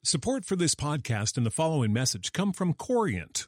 Support 0.06 0.46
for 0.46 0.56
this 0.56 0.75
podcast 0.75 1.38
and 1.38 1.46
the 1.46 1.51
following 1.51 1.92
message 1.92 2.34
come 2.34 2.53
from 2.53 2.74
Corient. 2.74 3.48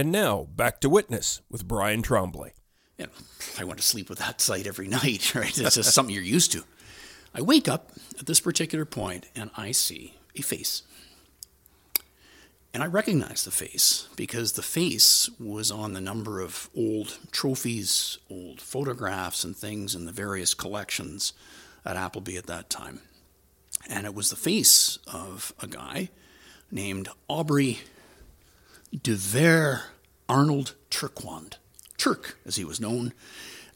And 0.00 0.10
now, 0.10 0.48
back 0.56 0.80
to 0.80 0.88
Witness 0.88 1.42
with 1.50 1.68
Brian 1.68 2.00
Tremblay. 2.00 2.54
know, 3.04 3.10
I 3.58 3.64
went 3.64 3.80
to 3.80 3.84
sleep 3.84 4.08
with 4.08 4.18
that 4.20 4.40
sight 4.40 4.66
every 4.66 4.88
night, 4.88 5.34
right? 5.34 5.58
It's 5.58 5.74
just 5.74 5.92
something 5.92 6.14
you're 6.14 6.24
used 6.24 6.52
to. 6.52 6.64
I 7.34 7.42
wake 7.42 7.68
up 7.68 7.92
at 8.18 8.24
this 8.24 8.40
particular 8.40 8.86
point 8.86 9.26
and 9.36 9.50
I 9.58 9.72
see 9.72 10.14
a 10.34 10.40
face. 10.40 10.84
And 12.72 12.82
I 12.82 12.86
recognize 12.86 13.44
the 13.44 13.50
face 13.50 14.08
because 14.16 14.52
the 14.52 14.62
face 14.62 15.28
was 15.38 15.70
on 15.70 15.92
the 15.92 16.00
number 16.00 16.40
of 16.40 16.70
old 16.74 17.18
trophies, 17.30 18.16
old 18.30 18.62
photographs, 18.62 19.44
and 19.44 19.54
things 19.54 19.94
in 19.94 20.06
the 20.06 20.12
various 20.12 20.54
collections 20.54 21.34
at 21.84 21.98
Appleby 21.98 22.38
at 22.38 22.46
that 22.46 22.70
time. 22.70 23.02
And 23.86 24.06
it 24.06 24.14
was 24.14 24.30
the 24.30 24.36
face 24.36 24.98
of 25.12 25.52
a 25.60 25.66
guy 25.66 26.08
named 26.70 27.10
Aubrey 27.28 27.80
de 28.90 29.14
Vere 29.14 29.82
Arnold 30.28 30.74
Turquand, 30.90 31.56
Turk 31.96 32.38
as 32.44 32.56
he 32.56 32.64
was 32.64 32.80
known. 32.80 33.12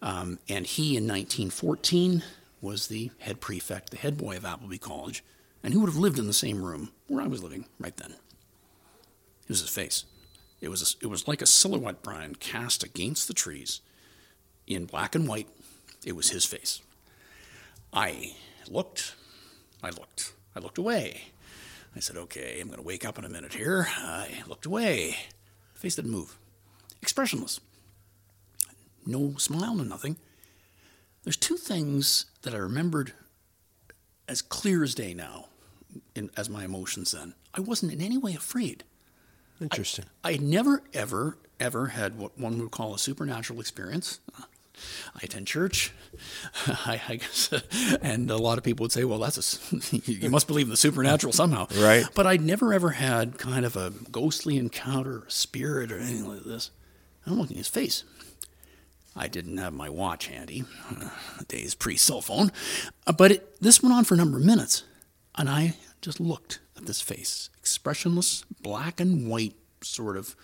Um, 0.02 0.38
and 0.48 0.66
he 0.66 0.96
in 0.96 1.04
1914 1.04 2.22
was 2.60 2.88
the 2.88 3.10
head 3.18 3.40
prefect, 3.40 3.90
the 3.90 3.96
head 3.96 4.16
boy 4.16 4.36
of 4.36 4.44
Appleby 4.44 4.78
College, 4.78 5.24
and 5.62 5.72
he 5.72 5.78
would 5.78 5.88
have 5.88 5.96
lived 5.96 6.18
in 6.18 6.26
the 6.26 6.32
same 6.32 6.62
room 6.62 6.90
where 7.08 7.22
I 7.22 7.26
was 7.26 7.42
living 7.42 7.66
right 7.78 7.96
then. 7.96 8.12
It 8.12 9.48
was 9.48 9.60
his 9.60 9.70
face. 9.70 10.04
It 10.60 10.68
was, 10.68 10.82
a, 10.82 11.04
it 11.04 11.08
was 11.08 11.28
like 11.28 11.42
a 11.42 11.46
silhouette, 11.46 12.02
Brian, 12.02 12.34
cast 12.34 12.82
against 12.82 13.28
the 13.28 13.34
trees 13.34 13.80
in 14.66 14.86
black 14.86 15.14
and 15.14 15.28
white. 15.28 15.48
It 16.04 16.16
was 16.16 16.30
his 16.30 16.46
face. 16.46 16.80
I 17.92 18.34
looked, 18.68 19.14
I 19.82 19.90
looked, 19.90 20.32
I 20.56 20.60
looked 20.60 20.78
away. 20.78 21.32
I 21.96 22.00
said, 22.00 22.16
okay, 22.16 22.58
I'm 22.60 22.66
going 22.68 22.78
to 22.78 22.86
wake 22.86 23.04
up 23.04 23.18
in 23.18 23.24
a 23.24 23.28
minute 23.28 23.54
here. 23.54 23.86
I 23.88 24.42
looked 24.48 24.66
away. 24.66 25.16
The 25.74 25.80
face 25.80 25.96
didn't 25.96 26.10
move. 26.10 26.36
Expressionless. 27.02 27.60
No 29.06 29.34
smile, 29.36 29.74
no 29.74 29.84
nothing. 29.84 30.16
There's 31.22 31.36
two 31.36 31.56
things 31.56 32.26
that 32.42 32.54
I 32.54 32.58
remembered 32.58 33.12
as 34.26 34.42
clear 34.42 34.82
as 34.82 34.94
day 34.94 35.14
now 35.14 35.46
in, 36.14 36.30
as 36.36 36.50
my 36.50 36.64
emotions 36.64 37.12
then. 37.12 37.34
I 37.54 37.60
wasn't 37.60 37.92
in 37.92 38.00
any 38.00 38.18
way 38.18 38.34
afraid. 38.34 38.84
Interesting. 39.60 40.06
I 40.24 40.32
had 40.32 40.42
never, 40.42 40.82
ever, 40.92 41.38
ever 41.60 41.86
had 41.88 42.18
what 42.18 42.38
one 42.38 42.58
would 42.58 42.72
call 42.72 42.94
a 42.94 42.98
supernatural 42.98 43.60
experience. 43.60 44.18
I 45.14 45.20
attend 45.22 45.46
church, 45.46 45.92
I, 46.66 47.00
I 47.08 47.16
guess, 47.16 47.52
and 48.02 48.30
a 48.30 48.36
lot 48.36 48.58
of 48.58 48.64
people 48.64 48.84
would 48.84 48.92
say, 48.92 49.04
"Well, 49.04 49.18
that's 49.18 49.72
a, 49.72 49.96
you 50.10 50.30
must 50.30 50.46
believe 50.46 50.66
in 50.66 50.70
the 50.70 50.76
supernatural 50.76 51.32
somehow." 51.32 51.66
Right. 51.76 52.04
But 52.14 52.26
I'd 52.26 52.40
never 52.40 52.72
ever 52.72 52.90
had 52.90 53.38
kind 53.38 53.64
of 53.64 53.76
a 53.76 53.92
ghostly 54.10 54.56
encounter, 54.56 55.18
or 55.18 55.24
a 55.26 55.30
spirit, 55.30 55.92
or 55.92 55.98
anything 55.98 56.28
like 56.28 56.44
this. 56.44 56.70
I'm 57.26 57.38
looking 57.38 57.56
at 57.56 57.58
his 57.58 57.68
face. 57.68 58.04
I 59.16 59.28
didn't 59.28 59.58
have 59.58 59.72
my 59.72 59.88
watch 59.88 60.26
handy, 60.26 60.64
uh, 60.90 61.08
days 61.46 61.74
pre-cell 61.74 62.20
phone, 62.20 62.50
uh, 63.06 63.12
but 63.12 63.30
it, 63.30 63.60
this 63.60 63.80
went 63.80 63.94
on 63.94 64.04
for 64.04 64.14
a 64.14 64.16
number 64.16 64.38
of 64.38 64.44
minutes, 64.44 64.82
and 65.36 65.48
I 65.48 65.76
just 66.02 66.18
looked 66.18 66.58
at 66.76 66.86
this 66.86 67.00
face, 67.00 67.48
expressionless, 67.56 68.44
black 68.60 68.98
and 68.98 69.28
white, 69.28 69.54
sort 69.82 70.16
of 70.16 70.34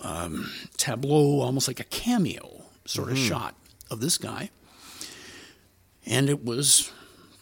um, 0.00 0.50
tableau, 0.78 1.40
almost 1.40 1.68
like 1.68 1.78
a 1.78 1.84
cameo 1.84 2.62
sort 2.86 3.10
of 3.10 3.18
shot 3.18 3.54
of 3.90 4.00
this 4.00 4.18
guy. 4.18 4.50
And 6.04 6.28
it 6.28 6.44
was 6.44 6.92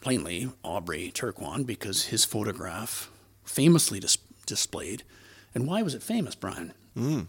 plainly 0.01 0.51
Aubrey 0.63 1.11
Turquand 1.11 1.67
because 1.67 2.07
his 2.07 2.25
photograph 2.25 3.11
famously 3.45 4.01
dis- 4.01 4.19
displayed. 4.47 5.03
And 5.55 5.67
why 5.67 5.83
was 5.83 5.95
it 5.95 6.03
famous, 6.03 6.35
Brian? 6.35 6.73
Hmm. 6.95 7.23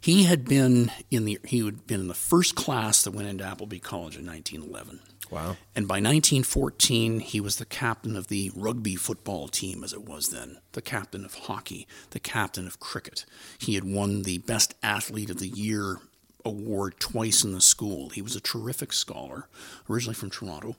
He 0.00 0.24
had 0.24 0.44
been 0.44 0.92
in 1.10 1.24
the 1.24 1.38
he 1.44 1.64
had 1.64 1.86
been 1.86 2.00
in 2.00 2.08
the 2.08 2.14
first 2.14 2.54
class 2.54 3.02
that 3.02 3.10
went 3.10 3.28
into 3.28 3.44
Appleby 3.44 3.80
College 3.80 4.16
in 4.16 4.26
1911. 4.26 5.00
Wow. 5.30 5.56
And 5.74 5.88
by 5.88 5.96
1914, 5.96 7.20
he 7.20 7.40
was 7.40 7.56
the 7.56 7.64
captain 7.64 8.14
of 8.14 8.28
the 8.28 8.52
rugby 8.54 8.94
football 8.94 9.48
team, 9.48 9.82
as 9.82 9.92
it 9.92 10.04
was 10.04 10.28
then, 10.28 10.58
the 10.72 10.82
captain 10.82 11.24
of 11.24 11.34
hockey, 11.34 11.88
the 12.10 12.20
captain 12.20 12.66
of 12.66 12.78
cricket. 12.78 13.24
He 13.58 13.74
had 13.74 13.84
won 13.84 14.22
the 14.22 14.38
Best 14.38 14.74
Athlete 14.82 15.30
of 15.30 15.38
the 15.38 15.48
Year 15.48 15.98
award 16.46 16.98
twice 16.98 17.44
in 17.44 17.52
the 17.52 17.60
school. 17.60 18.10
He 18.10 18.22
was 18.22 18.36
a 18.36 18.40
terrific 18.40 18.92
scholar, 18.92 19.48
originally 19.90 20.14
from 20.14 20.30
Toronto, 20.30 20.76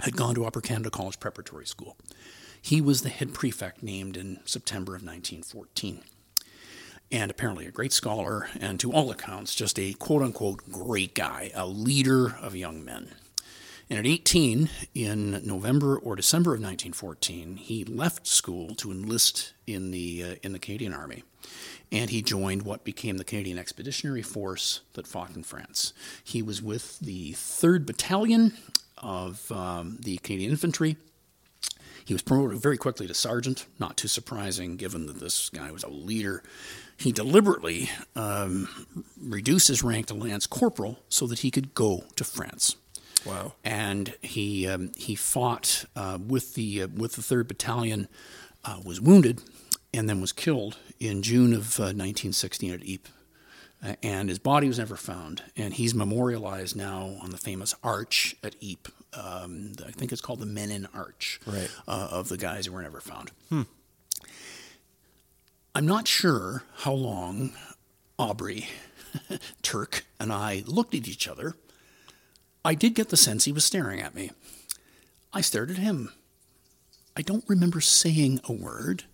had 0.00 0.16
gone 0.16 0.34
to 0.34 0.44
Upper 0.44 0.60
Canada 0.60 0.90
College 0.90 1.20
Preparatory 1.20 1.66
School. 1.66 1.96
He 2.60 2.80
was 2.80 3.02
the 3.02 3.08
head 3.08 3.32
prefect 3.32 3.82
named 3.82 4.16
in 4.16 4.40
September 4.44 4.92
of 4.94 5.02
1914 5.02 6.02
and 7.12 7.30
apparently 7.30 7.66
a 7.66 7.72
great 7.72 7.92
scholar, 7.92 8.48
and 8.60 8.78
to 8.80 8.92
all 8.92 9.10
accounts, 9.10 9.54
just 9.54 9.78
a 9.78 9.92
quote 9.94 10.22
unquote 10.22 10.70
great 10.70 11.14
guy, 11.14 11.50
a 11.54 11.66
leader 11.66 12.36
of 12.40 12.54
young 12.54 12.84
men. 12.84 13.10
And 13.88 13.98
at 13.98 14.06
18, 14.06 14.70
in 14.94 15.44
November 15.44 15.98
or 15.98 16.14
December 16.14 16.50
of 16.50 16.60
1914, 16.60 17.56
he 17.56 17.84
left 17.84 18.26
school 18.28 18.76
to 18.76 18.92
enlist 18.92 19.54
in 19.66 19.90
the, 19.90 20.22
uh, 20.22 20.34
in 20.44 20.52
the 20.52 20.60
Canadian 20.60 20.94
Army. 20.94 21.24
And 21.92 22.10
he 22.10 22.22
joined 22.22 22.62
what 22.62 22.84
became 22.84 23.16
the 23.16 23.24
Canadian 23.24 23.58
Expeditionary 23.58 24.22
Force 24.22 24.80
that 24.92 25.06
fought 25.06 25.34
in 25.34 25.42
France. 25.42 25.92
He 26.22 26.40
was 26.40 26.62
with 26.62 27.00
the 27.00 27.32
3rd 27.32 27.84
Battalion 27.84 28.52
of 28.98 29.50
um, 29.50 29.98
the 30.00 30.18
Canadian 30.18 30.52
Infantry. 30.52 30.96
He 32.04 32.14
was 32.14 32.22
promoted 32.22 32.58
very 32.58 32.76
quickly 32.76 33.06
to 33.06 33.14
sergeant, 33.14 33.66
not 33.78 33.96
too 33.96 34.08
surprising 34.08 34.76
given 34.76 35.06
that 35.06 35.20
this 35.20 35.48
guy 35.50 35.70
was 35.70 35.82
a 35.82 35.88
leader. 35.88 36.42
He 36.96 37.12
deliberately 37.12 37.90
um, 38.16 38.68
reduced 39.20 39.68
his 39.68 39.82
rank 39.82 40.06
to 40.06 40.14
lance 40.14 40.46
corporal 40.46 41.00
so 41.08 41.26
that 41.26 41.40
he 41.40 41.50
could 41.50 41.74
go 41.74 42.04
to 42.16 42.24
France. 42.24 42.76
Wow. 43.24 43.52
And 43.64 44.14
he 44.22 44.66
um, 44.66 44.92
he 44.96 45.14
fought 45.14 45.84
uh, 45.94 46.18
with 46.26 46.54
the 46.54 46.82
uh, 46.82 46.88
with 46.88 47.12
the 47.12 47.22
third 47.22 47.48
battalion, 47.48 48.08
uh, 48.64 48.80
was 48.84 49.00
wounded, 49.00 49.42
and 49.92 50.08
then 50.08 50.20
was 50.20 50.32
killed 50.32 50.76
in 50.98 51.22
June 51.22 51.52
of 51.52 51.78
uh, 51.80 51.90
1916 51.94 52.72
at 52.74 52.88
Ypres. 52.88 53.12
Uh, 53.82 53.94
and 54.02 54.28
his 54.28 54.38
body 54.38 54.68
was 54.68 54.78
never 54.78 54.94
found. 54.96 55.42
And 55.56 55.72
he's 55.72 55.94
memorialized 55.94 56.76
now 56.76 57.16
on 57.22 57.30
the 57.30 57.38
famous 57.38 57.74
arch 57.82 58.36
at 58.44 58.54
Ypres. 58.62 58.94
Um, 59.14 59.72
I 59.86 59.90
think 59.90 60.12
it's 60.12 60.20
called 60.20 60.38
the 60.40 60.46
Menin 60.46 60.86
Arch 60.94 61.40
Right. 61.46 61.68
uh, 61.88 62.08
of 62.12 62.28
the 62.28 62.36
guys 62.36 62.66
who 62.66 62.72
were 62.72 62.82
never 62.82 63.00
found. 63.00 63.30
I'm 65.74 65.86
not 65.86 66.06
sure 66.08 66.62
how 66.78 66.92
long 66.92 67.52
Aubrey, 68.18 68.68
Turk, 69.62 70.04
and 70.18 70.32
I 70.32 70.62
looked 70.66 70.94
at 70.94 71.08
each 71.08 71.26
other. 71.28 71.54
I 72.64 72.74
did 72.74 72.94
get 72.94 73.08
the 73.08 73.16
sense 73.16 73.44
he 73.46 73.52
was 73.52 73.64
staring 73.64 74.00
at 74.00 74.14
me. 74.14 74.30
I 75.32 75.40
stared 75.40 75.70
at 75.70 75.78
him. 75.78 76.12
I 77.16 77.22
don't 77.22 77.44
remember 77.48 77.80
saying 77.80 78.40
a 78.44 78.52
word. 78.52 79.04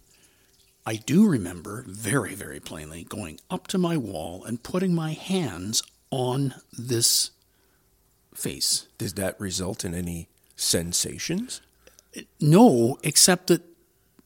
I 0.89 0.95
do 0.95 1.27
remember 1.27 1.85
very, 1.89 2.37
very 2.37 2.61
plainly 2.61 3.03
going 3.03 3.41
up 3.51 3.67
to 3.69 3.79
my 3.79 3.97
wall 3.97 4.45
and 4.45 4.63
putting 4.63 4.95
my 4.95 5.13
hands 5.13 5.83
on 6.13 6.55
this 6.73 7.33
face. 8.33 8.87
Does 8.97 9.15
that 9.15 9.39
result 9.41 9.85
in 9.85 9.95
any 9.95 10.29
sensations? 10.55 11.61
No, 12.41 12.99
except 13.03 13.49
that 13.49 13.63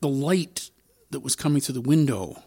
the 0.00 0.08
light 0.08 0.70
that 1.10 1.20
was 1.20 1.34
coming 1.34 1.62
through 1.62 1.74
the 1.74 1.80
window 1.80 2.42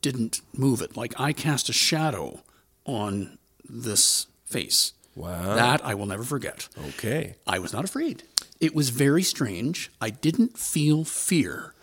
didn't 0.00 0.40
move 0.56 0.80
it. 0.80 0.96
Like 0.96 1.12
I 1.20 1.34
cast 1.34 1.68
a 1.68 1.74
shadow 1.74 2.40
on 2.86 3.38
this 3.68 4.26
face. 4.46 4.94
Wow. 5.14 5.54
That 5.54 5.84
I 5.84 5.94
will 5.94 6.06
never 6.06 6.24
forget. 6.24 6.66
Okay. 6.88 7.34
I 7.46 7.58
was 7.58 7.74
not 7.74 7.84
afraid. 7.84 8.22
It 8.58 8.74
was 8.74 8.88
very 8.88 9.22
strange. 9.22 9.90
I 10.00 10.08
didn't 10.08 10.56
feel 10.56 11.04
fear. 11.04 11.74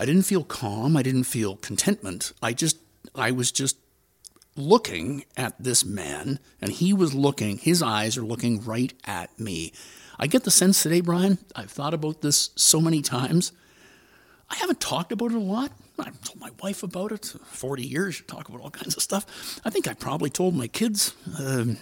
I 0.00 0.06
didn't 0.06 0.22
feel 0.22 0.44
calm. 0.44 0.96
I 0.96 1.02
didn't 1.02 1.24
feel 1.24 1.56
contentment. 1.56 2.32
I 2.42 2.54
just, 2.54 2.78
I 3.14 3.32
was 3.32 3.52
just 3.52 3.76
looking 4.56 5.26
at 5.36 5.62
this 5.62 5.84
man, 5.84 6.38
and 6.58 6.72
he 6.72 6.94
was 6.94 7.12
looking, 7.12 7.58
his 7.58 7.82
eyes 7.82 8.16
are 8.16 8.22
looking 8.22 8.64
right 8.64 8.94
at 9.04 9.38
me. 9.38 9.74
I 10.18 10.26
get 10.26 10.44
the 10.44 10.50
sense 10.50 10.82
today, 10.82 11.02
Brian, 11.02 11.36
I've 11.54 11.70
thought 11.70 11.92
about 11.92 12.22
this 12.22 12.48
so 12.56 12.80
many 12.80 13.02
times. 13.02 13.52
I 14.48 14.56
haven't 14.56 14.80
talked 14.80 15.12
about 15.12 15.32
it 15.32 15.36
a 15.36 15.38
lot. 15.38 15.70
I've 15.98 16.20
told 16.22 16.40
my 16.40 16.50
wife 16.62 16.82
about 16.82 17.12
it. 17.12 17.26
40 17.26 17.86
years, 17.86 18.20
you 18.20 18.24
talk 18.24 18.48
about 18.48 18.62
all 18.62 18.70
kinds 18.70 18.96
of 18.96 19.02
stuff. 19.02 19.60
I 19.66 19.70
think 19.70 19.86
I 19.86 19.92
probably 19.92 20.30
told 20.30 20.54
my 20.54 20.66
kids 20.66 21.14
um, 21.38 21.76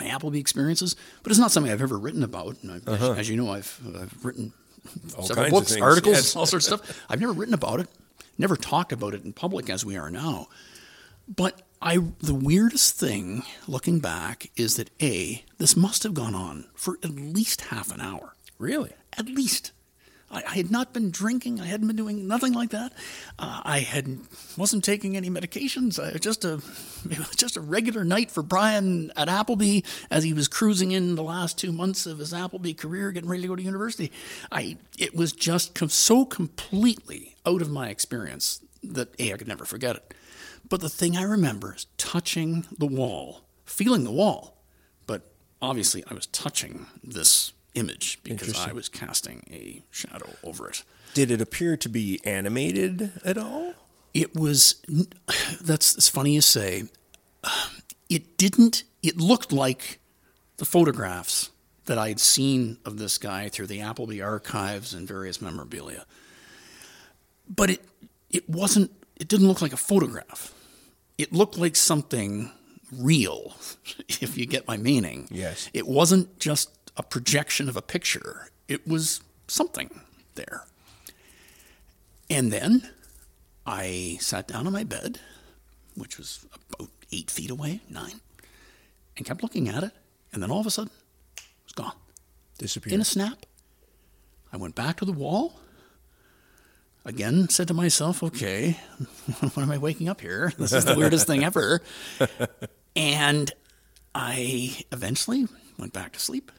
my 0.00 0.06
Appleby 0.06 0.40
experiences, 0.40 0.96
but 1.22 1.30
it's 1.30 1.38
not 1.38 1.52
something 1.52 1.72
I've 1.72 1.80
ever 1.80 1.96
written 1.96 2.24
about. 2.24 2.56
And 2.62 2.72
I've, 2.72 2.88
as, 2.88 3.18
as 3.18 3.28
you 3.30 3.36
know, 3.36 3.52
I've, 3.52 3.80
I've 3.96 4.24
written 4.24 4.52
several 4.86 5.34
kinds 5.34 5.50
books, 5.50 5.76
articles, 5.76 6.16
yes. 6.16 6.36
all 6.36 6.46
sorts 6.46 6.70
of 6.70 6.80
stuff. 6.80 7.04
I've 7.08 7.20
never 7.20 7.32
written 7.32 7.54
about 7.54 7.80
it, 7.80 7.88
never 8.38 8.56
talked 8.56 8.92
about 8.92 9.14
it 9.14 9.24
in 9.24 9.32
public 9.32 9.70
as 9.70 9.84
we 9.84 9.96
are 9.96 10.10
now. 10.10 10.48
But 11.28 11.62
I, 11.82 11.98
the 12.20 12.34
weirdest 12.34 12.98
thing 12.98 13.42
looking 13.66 14.00
back 14.00 14.50
is 14.56 14.76
that 14.76 14.90
A, 15.02 15.44
this 15.58 15.76
must 15.76 16.02
have 16.04 16.14
gone 16.14 16.34
on 16.34 16.66
for 16.74 16.98
at 17.02 17.10
least 17.10 17.62
half 17.62 17.92
an 17.92 18.00
hour. 18.00 18.34
Really? 18.58 18.92
At 19.16 19.26
least. 19.26 19.72
I, 20.36 20.42
I 20.46 20.54
had 20.56 20.70
not 20.70 20.92
been 20.92 21.10
drinking. 21.10 21.60
I 21.60 21.66
hadn't 21.66 21.86
been 21.86 21.96
doing 21.96 22.28
nothing 22.28 22.52
like 22.52 22.70
that. 22.70 22.92
Uh, 23.38 23.62
I 23.64 23.80
had 23.80 24.18
wasn't 24.56 24.84
taking 24.84 25.16
any 25.16 25.30
medications. 25.30 25.98
I, 25.98 26.18
just 26.18 26.44
a 26.44 26.60
just 27.36 27.56
a 27.56 27.60
regular 27.60 28.04
night 28.04 28.30
for 28.30 28.42
Bryan 28.42 29.12
at 29.16 29.28
Appleby 29.28 29.80
as 30.10 30.24
he 30.24 30.32
was 30.32 30.48
cruising 30.48 30.92
in 30.92 31.14
the 31.14 31.22
last 31.22 31.58
two 31.58 31.72
months 31.72 32.06
of 32.06 32.18
his 32.18 32.34
Appleby 32.34 32.74
career, 32.74 33.12
getting 33.12 33.30
ready 33.30 33.42
to 33.42 33.48
go 33.48 33.56
to 33.56 33.62
university. 33.62 34.12
I 34.52 34.76
it 34.98 35.14
was 35.14 35.32
just 35.32 35.74
com- 35.74 35.88
so 35.88 36.24
completely 36.24 37.36
out 37.46 37.62
of 37.62 37.70
my 37.70 37.88
experience 37.88 38.60
that 38.82 39.08
a 39.18 39.32
I 39.32 39.36
could 39.36 39.48
never 39.48 39.64
forget 39.64 39.96
it. 39.96 40.14
But 40.68 40.80
the 40.80 40.88
thing 40.88 41.16
I 41.16 41.22
remember 41.22 41.74
is 41.74 41.86
touching 41.96 42.66
the 42.76 42.86
wall, 42.86 43.42
feeling 43.64 44.04
the 44.04 44.10
wall, 44.10 44.62
but 45.06 45.22
obviously 45.62 46.04
I 46.10 46.14
was 46.14 46.26
touching 46.26 46.86
this 47.02 47.52
image 47.76 48.18
because 48.22 48.58
I 48.58 48.72
was 48.72 48.88
casting 48.88 49.44
a 49.50 49.82
shadow 49.90 50.30
over 50.42 50.68
it. 50.68 50.82
Did 51.14 51.30
it 51.30 51.40
appear 51.40 51.76
to 51.76 51.88
be 51.88 52.20
animated 52.24 53.12
at 53.24 53.38
all? 53.38 53.74
It 54.14 54.34
was 54.34 54.82
that's 55.60 55.96
as 55.96 56.08
funny 56.08 56.34
you 56.34 56.40
say. 56.40 56.84
It 58.08 58.38
didn't. 58.38 58.84
It 59.02 59.16
looked 59.16 59.50
like 59.50 59.98
the 60.58 60.64
photographs 60.64 61.50
that 61.86 61.98
I 61.98 62.06
had 62.06 62.20
seen 62.20 62.78
of 62.84 62.98
this 62.98 63.18
guy 63.18 63.48
through 63.48 63.66
the 63.66 63.80
Appleby 63.80 64.20
archives 64.20 64.94
and 64.94 65.08
various 65.08 65.42
memorabilia. 65.42 66.06
But 67.48 67.70
it 67.70 67.84
it 68.30 68.48
wasn't. 68.48 68.92
It 69.16 69.26
didn't 69.26 69.48
look 69.48 69.60
like 69.60 69.72
a 69.72 69.76
photograph. 69.76 70.54
It 71.18 71.32
looked 71.32 71.58
like 71.58 71.74
something 71.74 72.52
real, 72.92 73.54
if 74.08 74.36
you 74.36 74.46
get 74.46 74.68
my 74.68 74.76
meaning. 74.76 75.28
Yes. 75.30 75.68
It 75.72 75.86
wasn't 75.86 76.38
just 76.38 76.75
a 76.96 77.02
projection 77.02 77.68
of 77.68 77.76
a 77.76 77.82
picture. 77.82 78.50
It 78.68 78.86
was 78.86 79.20
something 79.48 80.00
there. 80.34 80.64
And 82.28 82.52
then 82.52 82.88
I 83.64 84.18
sat 84.20 84.48
down 84.48 84.66
on 84.66 84.72
my 84.72 84.84
bed, 84.84 85.20
which 85.94 86.18
was 86.18 86.46
about 86.72 86.88
eight 87.12 87.30
feet 87.30 87.50
away, 87.50 87.80
nine, 87.88 88.20
and 89.16 89.24
kept 89.24 89.42
looking 89.42 89.68
at 89.68 89.84
it. 89.84 89.92
And 90.32 90.42
then 90.42 90.50
all 90.50 90.60
of 90.60 90.66
a 90.66 90.70
sudden, 90.70 90.92
it 91.36 91.42
was 91.64 91.72
gone. 91.72 91.96
Disappeared. 92.58 92.94
In 92.94 93.00
a 93.00 93.04
snap, 93.04 93.46
I 94.52 94.56
went 94.56 94.74
back 94.74 94.96
to 94.98 95.04
the 95.04 95.12
wall. 95.12 95.60
Again, 97.04 97.48
said 97.48 97.68
to 97.68 97.74
myself, 97.74 98.22
okay, 98.22 98.80
when 99.54 99.64
am 99.64 99.70
I 99.70 99.78
waking 99.78 100.08
up 100.08 100.20
here? 100.20 100.52
This 100.58 100.72
is 100.72 100.84
the 100.84 100.96
weirdest 100.96 101.26
thing 101.26 101.44
ever. 101.44 101.80
And 102.96 103.52
I 104.14 104.78
eventually 104.90 105.46
went 105.78 105.92
back 105.92 106.14
to 106.14 106.18
sleep. 106.18 106.50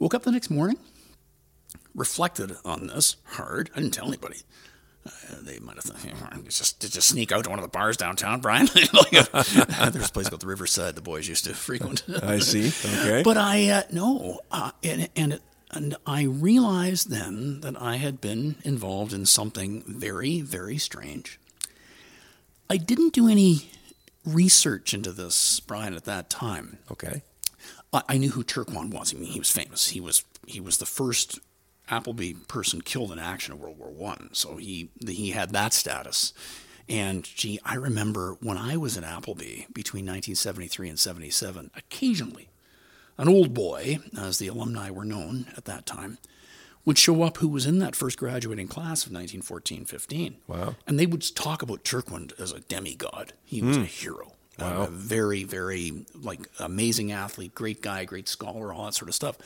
Woke 0.00 0.14
up 0.14 0.22
the 0.22 0.32
next 0.32 0.50
morning, 0.50 0.78
reflected 1.94 2.56
on 2.64 2.86
this 2.88 3.16
hard. 3.24 3.70
I 3.76 3.80
didn't 3.80 3.94
tell 3.94 4.08
anybody. 4.08 4.38
Uh, 5.06 5.10
they 5.42 5.58
might 5.58 5.76
have 5.76 5.84
thought, 5.84 6.02
"Yeah, 6.04 6.38
it's 6.46 6.58
just, 6.58 6.80
just 6.80 7.08
sneak 7.08 7.30
out 7.32 7.44
to 7.44 7.50
one 7.50 7.58
of 7.58 7.62
the 7.62 7.68
bars 7.68 7.96
downtown, 7.98 8.40
Brian. 8.40 8.66
like, 8.92 9.12
uh, 9.34 9.90
there's 9.90 10.08
a 10.08 10.12
place 10.12 10.28
called 10.28 10.40
the 10.40 10.46
Riverside 10.46 10.94
the 10.94 11.02
boys 11.02 11.28
used 11.28 11.44
to 11.44 11.54
frequent. 11.54 12.02
I 12.22 12.38
see. 12.38 12.68
Okay. 12.68 13.22
But 13.22 13.36
I 13.36 13.68
uh, 13.68 13.82
no, 13.92 14.40
uh, 14.50 14.72
and 14.82 15.08
and 15.16 15.34
it, 15.34 15.42
and 15.70 15.96
I 16.06 16.22
realized 16.24 17.10
then 17.10 17.60
that 17.60 17.80
I 17.80 17.96
had 17.96 18.20
been 18.22 18.56
involved 18.64 19.12
in 19.12 19.26
something 19.26 19.84
very 19.86 20.40
very 20.40 20.78
strange. 20.78 21.38
I 22.70 22.78
didn't 22.78 23.12
do 23.12 23.28
any 23.28 23.70
research 24.24 24.94
into 24.94 25.12
this, 25.12 25.60
Brian, 25.60 25.94
at 25.94 26.04
that 26.04 26.30
time. 26.30 26.78
okay. 26.90 27.22
I 27.92 28.02
I 28.08 28.18
knew 28.18 28.30
who 28.30 28.44
Turquand 28.44 28.92
was. 28.92 29.14
I 29.14 29.18
mean, 29.18 29.30
he 29.30 29.38
was 29.38 29.50
famous. 29.50 29.88
He 29.88 30.00
was 30.00 30.24
he 30.46 30.60
was 30.60 30.78
the 30.78 30.86
first 30.86 31.38
Appleby 31.88 32.34
person 32.46 32.80
killed 32.82 33.12
in 33.12 33.18
action 33.18 33.54
in 33.54 33.60
World 33.60 33.78
War 33.78 33.90
One, 33.90 34.30
so 34.32 34.56
he 34.56 34.90
he 35.06 35.30
had 35.30 35.50
that 35.50 35.72
status. 35.72 36.32
And 36.88 37.24
gee, 37.24 37.60
I 37.64 37.74
remember 37.76 38.36
when 38.40 38.58
I 38.58 38.76
was 38.76 38.98
at 38.98 39.04
Appleby 39.04 39.66
between 39.72 40.04
1973 40.06 40.88
and 40.88 40.98
77, 40.98 41.70
occasionally 41.76 42.48
an 43.16 43.28
old 43.28 43.54
boy, 43.54 43.98
as 44.18 44.38
the 44.38 44.48
alumni 44.48 44.90
were 44.90 45.04
known 45.04 45.46
at 45.56 45.66
that 45.66 45.84
time, 45.86 46.18
would 46.84 46.96
show 46.98 47.22
up 47.22 47.36
who 47.36 47.48
was 47.48 47.66
in 47.66 47.78
that 47.78 47.94
first 47.94 48.18
graduating 48.18 48.66
class 48.66 49.04
of 49.04 49.12
1914 49.12 49.84
15. 49.84 50.36
Wow. 50.46 50.74
And 50.86 50.98
they 50.98 51.06
would 51.06 51.22
talk 51.36 51.62
about 51.62 51.84
Turquand 51.84 52.32
as 52.38 52.50
a 52.50 52.60
demigod. 52.60 53.34
He 53.44 53.60
was 53.62 53.76
hmm. 53.76 53.82
a 53.82 53.86
hero. 53.86 54.32
Wow. 54.60 54.82
A 54.82 54.86
very, 54.88 55.44
very 55.44 56.04
like 56.14 56.40
amazing 56.58 57.12
athlete, 57.12 57.54
great 57.54 57.80
guy, 57.82 58.04
great 58.04 58.28
scholar, 58.28 58.72
all 58.72 58.84
that 58.86 58.94
sort 58.94 59.08
of 59.08 59.14
stuff. 59.14 59.38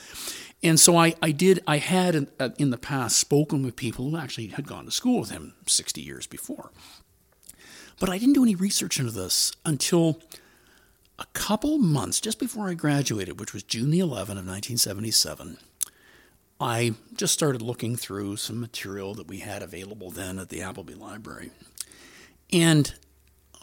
And 0.63 0.79
so 0.79 0.97
I, 0.97 1.15
I 1.23 1.31
did, 1.31 1.63
I 1.67 1.79
had 1.79 2.15
in, 2.15 2.29
uh, 2.41 2.51
in 2.59 2.71
the 2.71 2.79
past 2.79 3.17
spoken 3.17 3.65
with 3.65 3.77
people 3.77 4.11
who 4.11 4.17
actually 4.17 4.49
had 4.49 4.67
gone 4.67 4.85
to 4.87 4.91
school 4.91 5.21
with 5.21 5.31
him 5.31 5.55
60 5.67 6.01
years 6.01 6.27
before. 6.27 6.71
But 8.01 8.09
I 8.09 8.19
didn't 8.19 8.35
do 8.35 8.43
any 8.43 8.55
research 8.55 8.99
into 8.99 9.13
this 9.13 9.53
until 9.65 10.21
a 11.19 11.27
couple 11.33 11.79
months 11.79 12.21
just 12.21 12.39
before 12.39 12.69
I 12.69 12.75
graduated, 12.75 13.39
which 13.39 13.53
was 13.53 13.63
June 13.63 13.91
the 13.91 14.01
11th 14.01 14.39
of 14.39 14.47
1977. 14.47 15.59
I 16.61 16.95
just 17.15 17.35
started 17.35 17.63
looking 17.63 17.97
through 17.97 18.37
some 18.37 18.61
material 18.61 19.15
that 19.15 19.29
we 19.29 19.39
had 19.39 19.63
available 19.63 20.11
then 20.11 20.39
at 20.39 20.49
the 20.49 20.63
Appleby 20.63 20.95
Library. 20.95 21.51
And 22.53 22.95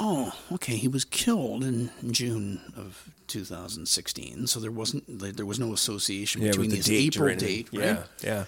oh, 0.01 0.33
okay, 0.51 0.75
he 0.75 0.87
was 0.87 1.05
killed 1.05 1.63
in 1.63 1.91
June 2.09 2.59
of 2.75 3.09
2016, 3.27 4.47
so 4.47 4.59
there 4.59 4.71
wasn't 4.71 5.03
there 5.37 5.45
was 5.45 5.59
no 5.59 5.73
association 5.73 6.41
Yeah, 6.41 6.49
between 6.49 6.71
with 6.71 6.77
this 6.79 6.87
date 6.87 7.15
April 7.15 7.35
date, 7.35 7.69
right? 7.71 7.83
Yeah, 7.83 8.03
yeah. 8.23 8.43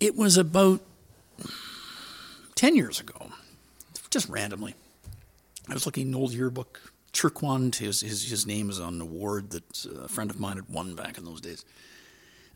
It 0.00 0.16
was 0.16 0.36
about 0.36 0.80
10 2.56 2.76
years 2.76 3.00
ago, 3.00 3.30
just 4.10 4.28
randomly. 4.28 4.74
I 5.68 5.74
was 5.74 5.86
looking 5.86 6.08
an 6.08 6.14
old 6.14 6.32
yearbook. 6.32 6.80
Turquand, 7.12 7.76
his, 7.76 8.00
his, 8.00 8.28
his 8.28 8.46
name 8.46 8.70
is 8.70 8.78
on 8.78 8.94
an 8.94 9.00
award 9.00 9.50
that 9.50 9.84
a 10.04 10.08
friend 10.08 10.30
of 10.30 10.38
mine 10.38 10.56
had 10.56 10.68
won 10.68 10.94
back 10.94 11.16
in 11.18 11.24
those 11.24 11.40
days. 11.40 11.64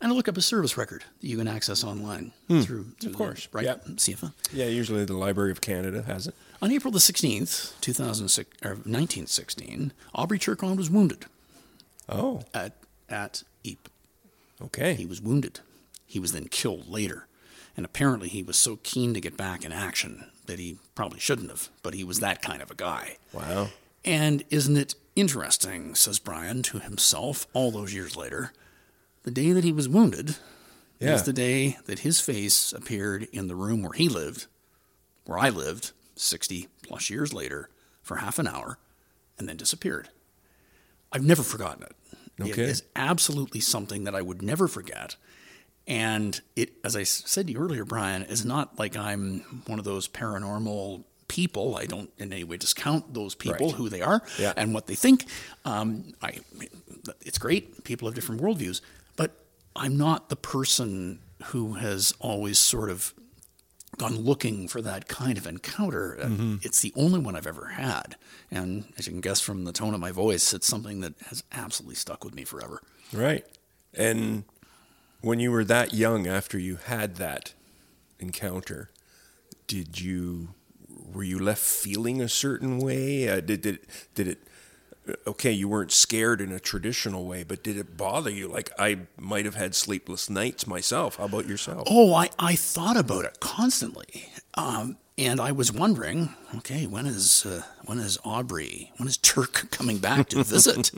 And 0.03 0.11
look 0.11 0.27
up 0.27 0.37
a 0.37 0.41
service 0.41 0.77
record 0.77 1.03
that 1.21 1.27
you 1.27 1.37
can 1.37 1.47
access 1.47 1.83
online 1.83 2.33
through, 2.47 2.63
through 2.63 2.83
Hmm. 3.01 3.07
Of 3.07 3.15
course, 3.15 3.47
the, 3.47 3.57
right? 3.57 3.65
yeah. 3.65 3.75
CFA. 3.95 4.33
Yeah, 4.51 4.65
usually 4.65 5.05
the 5.05 5.17
Library 5.17 5.49
of 5.51 5.61
Canada 5.61 6.03
has 6.03 6.27
it. 6.27 6.35
On 6.61 6.71
April 6.71 6.91
the 6.91 6.99
16th, 6.99 7.79
2006, 7.81 8.49
or 8.65 8.71
1916, 8.71 9.93
Aubrey 10.13 10.37
Turquand 10.37 10.77
was 10.77 10.89
wounded 10.89 11.25
Oh, 12.09 12.41
at, 12.53 12.73
at 13.09 13.43
Ypres. 13.65 13.91
okay. 14.61 14.93
He 14.93 15.05
was 15.05 15.21
wounded. 15.21 15.61
He 16.05 16.19
was 16.19 16.33
then 16.33 16.47
killed 16.49 16.89
later. 16.89 17.27
And 17.77 17.85
apparently 17.85 18.27
he 18.27 18.43
was 18.43 18.57
so 18.57 18.77
keen 18.83 19.13
to 19.13 19.21
get 19.21 19.37
back 19.37 19.63
in 19.65 19.71
action 19.71 20.25
that 20.45 20.59
he 20.59 20.77
probably 20.95 21.19
shouldn't 21.19 21.49
have, 21.49 21.69
but 21.81 21.93
he 21.93 22.03
was 22.03 22.19
that 22.19 22.41
kind 22.41 22.61
of 22.61 22.69
a 22.69 22.75
guy. 22.75 23.17
Wow. 23.31 23.69
And 24.05 24.43
isn't 24.49 24.75
it 24.77 24.95
interesting, 25.15 25.95
says 25.95 26.19
Bryan 26.19 26.61
to 26.63 26.79
himself 26.79 27.47
all 27.53 27.71
those 27.71 27.93
years 27.93 28.17
later, 28.17 28.51
the 29.23 29.31
day 29.31 29.51
that 29.51 29.63
he 29.63 29.71
was 29.71 29.87
wounded 29.89 30.35
Yeah. 30.99 31.15
is 31.15 31.23
the 31.23 31.33
day 31.33 31.77
that 31.85 31.99
his 31.99 32.19
face 32.19 32.71
appeared 32.73 33.23
in 33.31 33.47
the 33.47 33.55
room 33.55 33.81
where 33.83 33.93
he 33.93 34.07
lived, 34.09 34.47
where 35.25 35.37
I 35.39 35.49
lived 35.49 35.91
60 36.15 36.67
plus 36.83 37.09
years 37.09 37.33
later, 37.33 37.69
for 38.01 38.17
half 38.17 38.37
an 38.39 38.47
hour, 38.47 38.77
and 39.37 39.47
then 39.49 39.57
disappeared. 39.57 40.09
I've 41.11 41.23
never 41.23 41.43
forgotten 41.43 41.83
it. 41.83 41.95
It 42.37 42.51
Okay. 42.51 42.63
is 42.63 42.83
absolutely 42.95 43.59
something 43.61 44.03
that 44.05 44.15
I 44.15 44.21
would 44.21 44.41
never 44.41 44.67
forget. 44.67 45.15
And 45.87 46.39
it, 46.55 46.73
as 46.83 46.95
I 46.95 47.03
said 47.03 47.47
to 47.47 47.53
you 47.53 47.59
earlier, 47.59 47.85
Brian, 47.85 48.23
is 48.23 48.43
not 48.45 48.79
like 48.79 48.95
I'm 48.97 49.41
one 49.67 49.79
of 49.79 49.85
those 49.85 50.07
paranormal 50.07 51.03
people. 51.27 51.75
I 51.75 51.85
don't 51.85 52.11
in 52.17 52.31
any 52.31 52.43
way 52.43 52.57
discount 52.57 53.13
those 53.13 53.35
people, 53.35 53.67
Right. 53.67 53.75
who 53.75 53.89
they 53.89 54.01
are, 54.01 54.21
Yeah. 54.39 54.53
and 54.55 54.73
what 54.73 54.87
they 54.87 54.95
think. 54.95 55.25
Um, 55.65 56.13
I, 56.21 56.39
it's 57.21 57.37
great. 57.37 57.83
People 57.83 58.07
have 58.07 58.15
different 58.15 58.41
worldviews, 58.41 58.81
I'm 59.75 59.97
not 59.97 60.29
the 60.29 60.35
person 60.35 61.19
who 61.45 61.73
has 61.73 62.13
always 62.19 62.59
sort 62.59 62.89
of 62.89 63.13
gone 63.97 64.15
looking 64.17 64.67
for 64.67 64.81
that 64.81 65.07
kind 65.07 65.37
of 65.37 65.45
encounter. 65.45 66.17
Uh, 66.19 66.25
Mm-hmm. 66.27 66.55
It's 66.61 66.81
the 66.81 66.93
only 66.95 67.19
one 67.19 67.35
I've 67.35 67.47
ever 67.47 67.67
had, 67.67 68.15
and 68.49 68.85
as 68.97 69.05
you 69.07 69.11
can 69.13 69.21
guess 69.21 69.39
from 69.39 69.65
the 69.65 69.71
tone 69.71 69.93
of 69.93 69.99
my 69.99 70.11
voice, 70.11 70.53
it's 70.53 70.65
something 70.67 71.01
that 71.01 71.13
has 71.27 71.43
absolutely 71.51 71.95
stuck 71.95 72.23
with 72.23 72.33
me 72.33 72.43
forever. 72.43 72.81
Right. 73.11 73.45
And 73.93 74.45
when 75.21 75.39
you 75.39 75.51
were 75.51 75.63
that 75.65 75.93
young 75.93 76.27
after 76.27 76.57
you 76.57 76.77
had 76.77 77.17
that 77.17 77.53
encounter, 78.19 78.89
did 79.67 79.99
you 80.01 80.49
were 81.13 81.23
you 81.23 81.37
left 81.37 81.61
feeling 81.61 82.21
a 82.21 82.29
certain 82.29 82.79
way? 82.79 83.29
Uh, 83.29 83.39
did 83.39 83.61
did 83.61 83.79
did 84.15 84.27
it 84.27 84.39
okay, 85.27 85.51
you 85.51 85.67
weren't 85.67 85.91
scared 85.91 86.41
in 86.41 86.51
a 86.51 86.59
traditional 86.59 87.25
way, 87.25 87.43
but 87.43 87.63
did 87.63 87.77
it 87.77 87.97
bother 87.97 88.29
you? 88.29 88.47
Like 88.47 88.71
I 88.79 88.99
might 89.19 89.45
have 89.45 89.55
had 89.55 89.75
sleepless 89.75 90.29
nights 90.29 90.67
myself. 90.67 91.17
How 91.17 91.25
about 91.25 91.47
yourself? 91.47 91.87
Oh, 91.89 92.13
I, 92.13 92.29
I 92.39 92.55
thought 92.55 92.97
about 92.97 93.25
it 93.25 93.39
constantly. 93.39 94.29
Um, 94.55 94.97
and 95.15 95.39
I 95.39 95.51
was 95.51 95.71
wondering, 95.71 96.33
okay, 96.57 96.87
when 96.87 97.05
is 97.05 97.45
uh, 97.45 97.61
when 97.85 97.99
is 97.99 98.17
Aubrey, 98.25 98.91
when 98.97 99.07
is 99.07 99.17
Turk 99.17 99.67
coming 99.71 99.99
back 99.99 100.29
to 100.29 100.43
visit? 100.43 100.89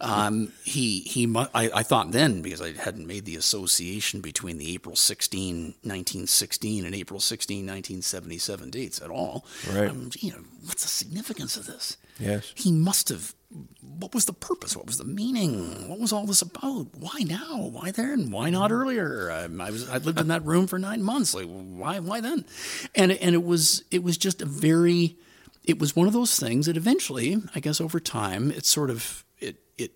um, 0.00 0.52
he 0.64 1.00
he, 1.00 1.26
mu- 1.26 1.44
I, 1.54 1.70
I 1.74 1.82
thought 1.82 2.12
then 2.12 2.40
because 2.40 2.62
I 2.62 2.72
hadn't 2.72 3.06
made 3.06 3.26
the 3.26 3.36
association 3.36 4.22
between 4.22 4.56
the 4.56 4.72
April 4.72 4.96
16, 4.96 5.74
1916 5.82 6.86
and 6.86 6.94
April 6.94 7.20
16, 7.20 7.58
1977 7.58 8.70
dates 8.70 9.02
at 9.02 9.10
all. 9.10 9.44
Right. 9.70 9.90
Um, 9.90 10.10
you 10.18 10.32
know, 10.32 10.44
what's 10.64 10.82
the 10.82 10.88
significance 10.88 11.58
of 11.58 11.66
this? 11.66 11.98
Yes. 12.18 12.52
He 12.54 12.72
must 12.72 13.10
have. 13.10 13.34
What 13.80 14.12
was 14.14 14.26
the 14.26 14.34
purpose? 14.34 14.76
What 14.76 14.86
was 14.86 14.98
the 14.98 15.04
meaning? 15.04 15.88
What 15.88 15.98
was 15.98 16.12
all 16.12 16.26
this 16.26 16.42
about? 16.42 16.88
Why 16.94 17.20
now? 17.20 17.70
Why 17.72 17.90
then? 17.90 18.30
Why 18.30 18.50
not 18.50 18.70
earlier? 18.70 19.30
Um, 19.30 19.60
I 19.60 19.70
was 19.70 19.88
I 19.88 19.96
lived 19.98 20.20
in 20.20 20.28
that 20.28 20.44
room 20.44 20.66
for 20.66 20.78
nine 20.78 21.02
months. 21.02 21.32
Like 21.34 21.46
why? 21.46 21.98
Why 21.98 22.20
then? 22.20 22.44
And 22.94 23.12
and 23.12 23.34
it 23.34 23.42
was 23.42 23.84
it 23.90 24.02
was 24.02 24.18
just 24.18 24.42
a 24.42 24.46
very. 24.46 25.16
It 25.64 25.78
was 25.78 25.94
one 25.94 26.06
of 26.06 26.14
those 26.14 26.38
things 26.38 26.66
that 26.66 26.78
eventually, 26.78 27.42
I 27.54 27.60
guess, 27.60 27.80
over 27.80 28.00
time, 28.00 28.50
it 28.50 28.66
sort 28.66 28.90
of 28.90 29.24
it 29.38 29.56
it 29.78 29.92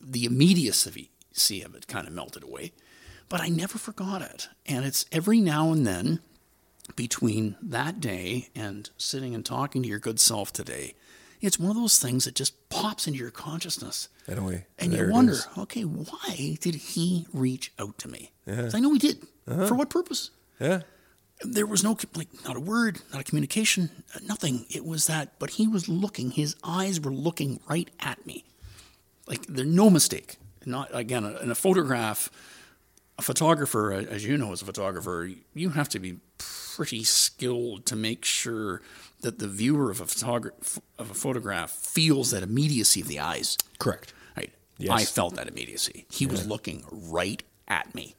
the 0.00 0.24
immediacy 0.24 1.10
of 1.62 1.74
it 1.74 1.86
kind 1.86 2.06
of 2.06 2.12
melted 2.12 2.42
away, 2.42 2.72
but 3.28 3.40
I 3.40 3.48
never 3.48 3.78
forgot 3.78 4.22
it. 4.22 4.48
And 4.66 4.84
it's 4.84 5.06
every 5.12 5.40
now 5.40 5.72
and 5.72 5.86
then 5.86 6.20
between 6.96 7.56
that 7.62 8.00
day 8.00 8.48
and 8.54 8.90
sitting 8.96 9.34
and 9.34 9.44
talking 9.44 9.82
to 9.82 9.88
your 9.88 9.98
good 9.98 10.20
self 10.20 10.52
today, 10.52 10.94
it's 11.46 11.58
one 11.58 11.70
of 11.70 11.76
those 11.76 11.98
things 11.98 12.24
that 12.24 12.34
just 12.34 12.68
pops 12.68 13.06
into 13.06 13.18
your 13.18 13.30
consciousness. 13.30 14.08
Anyway, 14.28 14.66
And 14.78 14.92
you 14.92 15.10
wonder, 15.10 15.36
okay, 15.58 15.82
why 15.82 16.56
did 16.60 16.74
he 16.74 17.26
reach 17.32 17.72
out 17.78 17.98
to 17.98 18.08
me? 18.08 18.32
'Cause 18.46 18.74
I 18.74 18.80
know 18.80 18.92
he 18.92 18.98
did. 18.98 19.26
Uh-huh. 19.46 19.66
For 19.68 19.74
what 19.74 19.90
purpose? 19.90 20.30
Yeah. 20.60 20.82
There 21.42 21.66
was 21.66 21.82
no, 21.82 21.96
like, 22.14 22.28
not 22.44 22.56
a 22.56 22.60
word, 22.60 23.00
not 23.12 23.20
a 23.20 23.24
communication, 23.24 24.04
uh, 24.14 24.20
nothing. 24.22 24.66
It 24.70 24.84
was 24.84 25.06
that, 25.06 25.38
but 25.38 25.50
he 25.50 25.66
was 25.66 25.88
looking, 25.88 26.30
his 26.30 26.54
eyes 26.62 27.00
were 27.00 27.12
looking 27.12 27.60
right 27.68 27.90
at 28.00 28.24
me. 28.24 28.44
Like, 29.26 29.46
there's 29.46 29.68
no 29.68 29.90
mistake. 29.90 30.36
Not, 30.64 30.88
again, 30.92 31.24
in 31.24 31.50
a 31.50 31.54
photograph, 31.54 32.30
a 33.18 33.22
photographer, 33.22 33.92
as 33.92 34.24
you 34.24 34.38
know, 34.38 34.52
as 34.52 34.62
a 34.62 34.64
photographer, 34.64 35.30
you 35.54 35.70
have 35.70 35.88
to 35.90 35.98
be 35.98 36.20
pretty 36.38 37.04
skilled 37.04 37.84
to 37.86 37.96
make 37.96 38.24
sure 38.24 38.80
that 39.24 39.38
the 39.40 39.48
viewer 39.48 39.90
of 39.90 40.00
a 40.00 40.06
photograph 40.06 40.78
of 40.98 41.10
a 41.10 41.14
photograph 41.14 41.70
feels 41.70 42.30
that 42.30 42.42
immediacy 42.42 43.00
of 43.00 43.08
the 43.08 43.18
eyes. 43.20 43.58
Correct. 43.78 44.12
Right. 44.36 44.52
Yes. 44.78 44.92
I 44.92 45.04
felt 45.04 45.34
that 45.36 45.48
immediacy. 45.48 46.06
He 46.10 46.26
was 46.26 46.46
looking 46.46 46.84
right 46.90 47.42
at 47.66 47.94
me. 47.94 48.14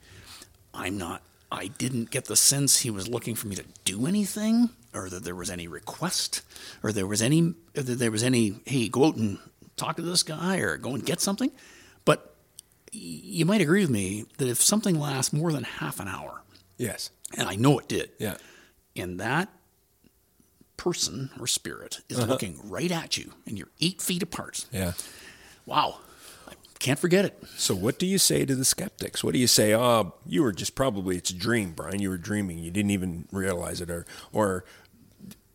I'm 0.74 0.98
not. 0.98 1.22
I 1.52 1.68
didn't 1.68 2.10
get 2.10 2.26
the 2.26 2.36
sense 2.36 2.80
he 2.82 2.90
was 2.90 3.08
looking 3.08 3.36
for 3.36 3.48
me 3.48 3.56
to 3.56 3.64
do 3.86 4.08
anything, 4.08 4.70
or 4.94 5.10
that 5.10 5.24
there 5.24 5.36
was 5.36 5.50
any 5.50 5.68
request, 5.68 6.42
or 6.84 6.92
there 6.92 7.08
was 7.08 7.22
any, 7.22 7.54
that 7.74 7.84
there 7.84 8.12
was 8.12 8.24
any. 8.24 8.60
Hey, 8.66 8.90
go 8.90 9.06
out 9.06 9.16
and 9.16 9.38
talk 9.78 9.96
to 9.98 10.02
this 10.02 10.24
guy, 10.24 10.58
or 10.58 10.76
go 10.78 10.96
and 10.96 11.06
get 11.06 11.22
something. 11.22 11.52
But 12.04 12.36
you 12.92 13.46
might 13.46 13.62
agree 13.62 13.82
with 13.82 13.90
me 13.92 14.26
that 14.38 14.48
if 14.50 14.62
something 14.62 15.00
lasts 15.00 15.32
more 15.34 15.52
than 15.54 15.64
half 15.64 16.00
an 16.00 16.08
hour, 16.08 16.42
Yes. 16.78 17.10
and 17.38 17.48
I 17.48 17.56
know 17.56 17.80
it 17.80 17.88
did, 17.88 18.12
Yeah. 18.20 18.38
and 18.96 19.20
that 19.20 19.50
person 20.78 21.30
or 21.40 21.48
spirit 21.48 22.02
is 22.10 22.18
Uh-huh. 22.20 22.28
looking 22.32 22.60
right 22.64 22.92
at 22.92 23.18
you, 23.18 23.34
and 23.46 23.58
you're 23.58 23.70
eight 23.82 24.02
feet 24.02 24.22
apart. 24.24 24.66
Yeah. 24.72 24.94
Wow, 25.66 26.00
I 26.48 26.54
can't 26.80 27.00
forget 27.00 27.26
it. 27.26 27.42
So 27.58 27.74
what 27.76 27.98
do 28.00 28.06
you 28.06 28.18
say 28.18 28.46
to 28.46 28.56
the 28.56 28.66
skeptics? 28.66 29.24
What 29.24 29.34
do 29.34 29.40
you 29.40 29.48
say? 29.48 29.74
Oh, 29.74 30.14
you 30.26 30.44
were 30.44 30.52
just 30.52 30.76
probably 30.76 31.18
it's 31.18 31.30
a 31.32 31.36
dream, 31.36 31.72
Brian. 31.74 32.00
You 32.02 32.10
were 32.10 32.18
dreaming. 32.18 32.60
You 32.60 32.72
didn't 32.72 32.92
even 32.92 33.28
realize 33.32 33.82
it, 33.82 33.90
or 33.90 34.06
or 34.32 34.64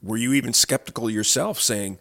were 0.02 0.16
you 0.16 0.32
even 0.32 0.52
skeptical 0.52 1.08
yourself, 1.10 1.60
saying, 1.60 1.98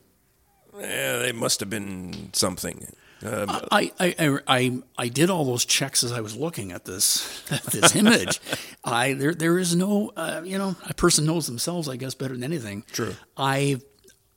"Eh, 0.79 1.17
they 1.19 1.31
must 1.31 1.59
have 1.59 1.69
been 1.69 2.31
something." 2.33 2.93
I, 3.23 3.91
I, 3.99 4.15
I, 4.17 4.39
I, 4.47 4.81
I 4.97 5.07
did 5.09 5.29
all 5.29 5.45
those 5.45 5.65
checks 5.65 6.03
as 6.03 6.11
I 6.11 6.21
was 6.21 6.35
looking 6.35 6.71
at 6.71 6.85
this 6.85 7.41
this 7.71 7.95
image. 7.95 8.39
I 8.83 9.13
there 9.13 9.33
there 9.33 9.57
is 9.57 9.75
no 9.75 10.11
uh, 10.15 10.41
you 10.43 10.57
know 10.57 10.75
a 10.87 10.93
person 10.93 11.25
knows 11.25 11.47
themselves 11.47 11.89
I 11.89 11.95
guess 11.95 12.15
better 12.15 12.33
than 12.33 12.43
anything. 12.43 12.83
True. 12.91 13.15
I 13.35 13.81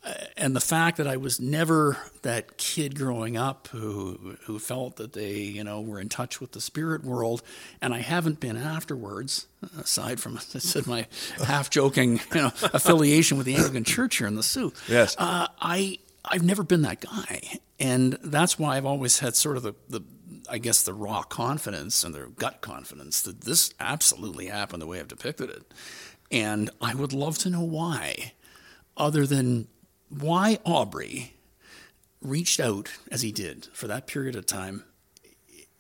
uh, 0.05 0.13
and 0.37 0.57
the 0.57 0.61
fact 0.61 0.97
that 0.97 1.07
I 1.07 1.17
was 1.17 1.39
never 1.39 1.97
that 2.23 2.57
kid 2.57 2.97
growing 2.97 3.37
up 3.37 3.69
who 3.69 4.37
who 4.47 4.59
felt 4.59 4.97
that 4.97 5.13
they 5.13 5.37
you 5.43 5.63
know 5.63 5.81
were 5.81 6.01
in 6.01 6.09
touch 6.09 6.41
with 6.41 6.53
the 6.53 6.61
spirit 6.61 7.05
world, 7.05 7.43
and 7.81 7.95
I 7.95 7.99
haven't 7.99 8.41
been 8.41 8.57
afterwards. 8.57 9.47
Aside 9.79 10.19
from 10.19 10.37
I 10.55 10.59
said 10.59 10.89
my 10.89 11.07
half 11.45 11.71
joking 11.71 12.21
you 12.35 12.41
know 12.41 12.53
affiliation 12.65 13.37
with 13.39 13.47
the 13.47 13.55
Anglican 13.55 13.85
Church 13.85 14.17
here 14.17 14.27
in 14.27 14.35
the 14.35 14.43
Soo. 14.43 14.73
Yes. 14.89 15.15
Uh, 15.19 15.47
I 15.61 15.99
I've 16.25 16.43
never 16.43 16.63
been 16.63 16.83
that 16.83 17.01
guy, 17.01 17.61
and 17.81 18.19
that's 18.23 18.59
why 18.59 18.77
I've 18.77 18.87
always 18.87 19.19
had 19.19 19.35
sort 19.35 19.57
of 19.57 19.63
the, 19.63 19.75
the 19.89 20.03
I 20.49 20.59
guess 20.59 20.83
the 20.83 20.95
raw 20.95 21.23
confidence 21.23 22.05
and 22.05 22.15
the 22.15 22.33
gut 22.37 22.61
confidence 22.61 23.23
that 23.23 23.43
this 23.43 23.75
absolutely 23.81 24.47
happened 24.47 24.83
the 24.83 24.87
way 24.87 25.01
I've 25.01 25.09
depicted 25.09 25.51
it, 25.51 25.75
and 26.31 26.71
I 26.81 26.95
would 26.95 27.13
love 27.13 27.39
to 27.39 27.51
know 27.51 27.63
why, 27.63 28.35
other 28.97 29.27
than 29.27 29.69
why 30.09 30.59
Aubrey 30.65 31.35
reached 32.21 32.61
out 32.61 32.91
as 33.11 33.23
he 33.23 33.33
did 33.33 33.67
for 33.73 33.89
that 33.89 34.07
period 34.07 34.37
of 34.37 34.47
time 34.47 34.85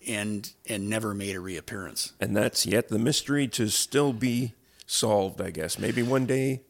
and 0.06 0.52
and 0.68 0.88
never 0.88 1.14
made 1.14 1.36
a 1.36 1.40
reappearance. 1.40 2.12
And 2.20 2.36
that's 2.36 2.66
yet 2.66 2.88
the 2.88 2.98
mystery 2.98 3.46
to 3.48 3.68
still 3.68 4.12
be 4.12 4.54
solved, 4.86 5.40
I 5.40 5.50
guess. 5.50 5.78
Maybe 5.78 6.02
one 6.02 6.26
day. 6.26 6.62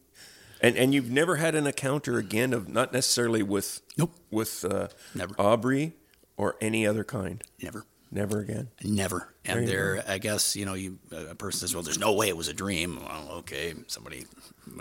And 0.63 0.77
and 0.77 0.93
you've 0.93 1.11
never 1.11 1.35
had 1.35 1.53
an 1.53 1.67
encounter 1.67 2.17
again 2.17 2.53
of 2.53 2.69
not 2.69 2.93
necessarily 2.93 3.43
with 3.43 3.81
Nope. 3.97 4.13
with 4.31 4.63
uh, 4.65 4.87
Never. 5.13 5.35
Aubrey 5.37 5.93
or 6.37 6.55
any 6.61 6.87
other 6.87 7.03
kind. 7.03 7.43
Never. 7.61 7.85
Never 8.11 8.39
again. 8.39 8.69
Never. 8.83 9.33
And 9.43 9.61
you 9.61 9.67
there, 9.67 10.03
I 10.07 10.19
guess, 10.19 10.55
you 10.55 10.65
know, 10.65 10.75
you 10.75 10.99
a 11.11 11.33
person 11.35 11.59
says, 11.61 11.73
"Well, 11.75 11.83
there's 11.83 11.99
no 11.99 12.13
way 12.13 12.29
it 12.29 12.37
was 12.37 12.47
a 12.47 12.53
dream." 12.53 12.99
Well, 13.03 13.29
okay, 13.39 13.73
somebody, 13.87 14.25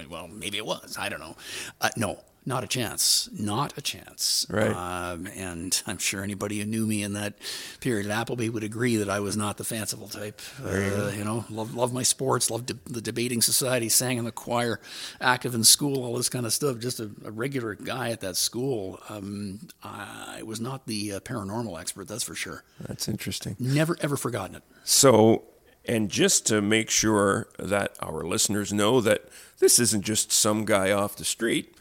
well, 0.09 0.29
maybe 0.29 0.59
it 0.59 0.67
was. 0.67 0.97
I 0.99 1.09
don't 1.09 1.21
know. 1.21 1.37
Uh, 1.81 1.89
no, 1.97 2.21
not 2.45 2.65
a 2.65 2.67
chance. 2.67 3.29
Not 3.33 3.79
a 3.79 3.81
chance. 3.81 4.47
Right. 4.51 4.71
Um, 4.71 5.29
and 5.37 5.81
I'm 5.87 5.99
sure 5.99 6.23
anybody 6.23 6.59
who 6.59 6.67
knew 6.67 6.87
me 6.87 7.03
in 7.03 7.13
that 7.13 7.35
period 7.81 8.07
at 8.07 8.13
Appleby 8.13 8.49
would 8.49 8.65
agree 8.65 8.97
that 8.97 9.09
I 9.09 9.21
was 9.21 9.37
not 9.37 9.59
the 9.59 9.65
fanciful 9.65 10.09
type. 10.09 10.41
Uh, 10.65 11.13
you, 11.17 11.25
know, 11.25 11.45
love 11.51 11.75
love 11.75 11.93
my 11.93 12.03
sports, 12.03 12.51
love 12.51 12.67
de- 12.67 12.79
the 12.87 13.01
debating 13.01 13.43
society, 13.43 13.89
sang 13.89 14.19
in 14.19 14.25
the 14.25 14.33
choir, 14.33 14.81
active 15.21 15.55
in 15.55 15.63
school, 15.63 16.05
all 16.05 16.17
this 16.17 16.29
kind 16.29 16.45
of 16.45 16.53
stuff. 16.53 16.79
Just 16.79 16.99
a, 16.99 17.11
a 17.25 17.31
regular 17.31 17.75
guy 17.75 18.11
at 18.11 18.21
that 18.21 18.37
school. 18.37 18.99
Um, 19.09 19.61
I 19.83 20.43
was 20.45 20.61
not 20.61 20.87
the 20.87 21.15
uh, 21.15 21.21
paranormal 21.21 21.81
expert, 21.81 22.09
that's 22.09 22.25
for 22.25 22.35
sure. 22.35 22.65
That's 22.81 23.09
interesting. 23.09 23.57
Never 23.59 23.97
ever 24.01 24.17
forgotten 24.17 24.57
it. 24.57 24.63
So, 24.85 25.45
and 25.85 26.11
just 26.11 26.47
to 26.47 26.61
make 26.61 26.91
sure 26.91 27.49
that 27.59 27.97
our 28.01 28.25
listeners 28.25 28.73
know 28.73 29.01
that 29.01 29.29
this 29.61 29.79
isn't 29.79 30.03
just 30.03 30.33
some 30.33 30.65
guy 30.65 30.91
off 30.91 31.15
the 31.17 31.25
street, 31.25 31.77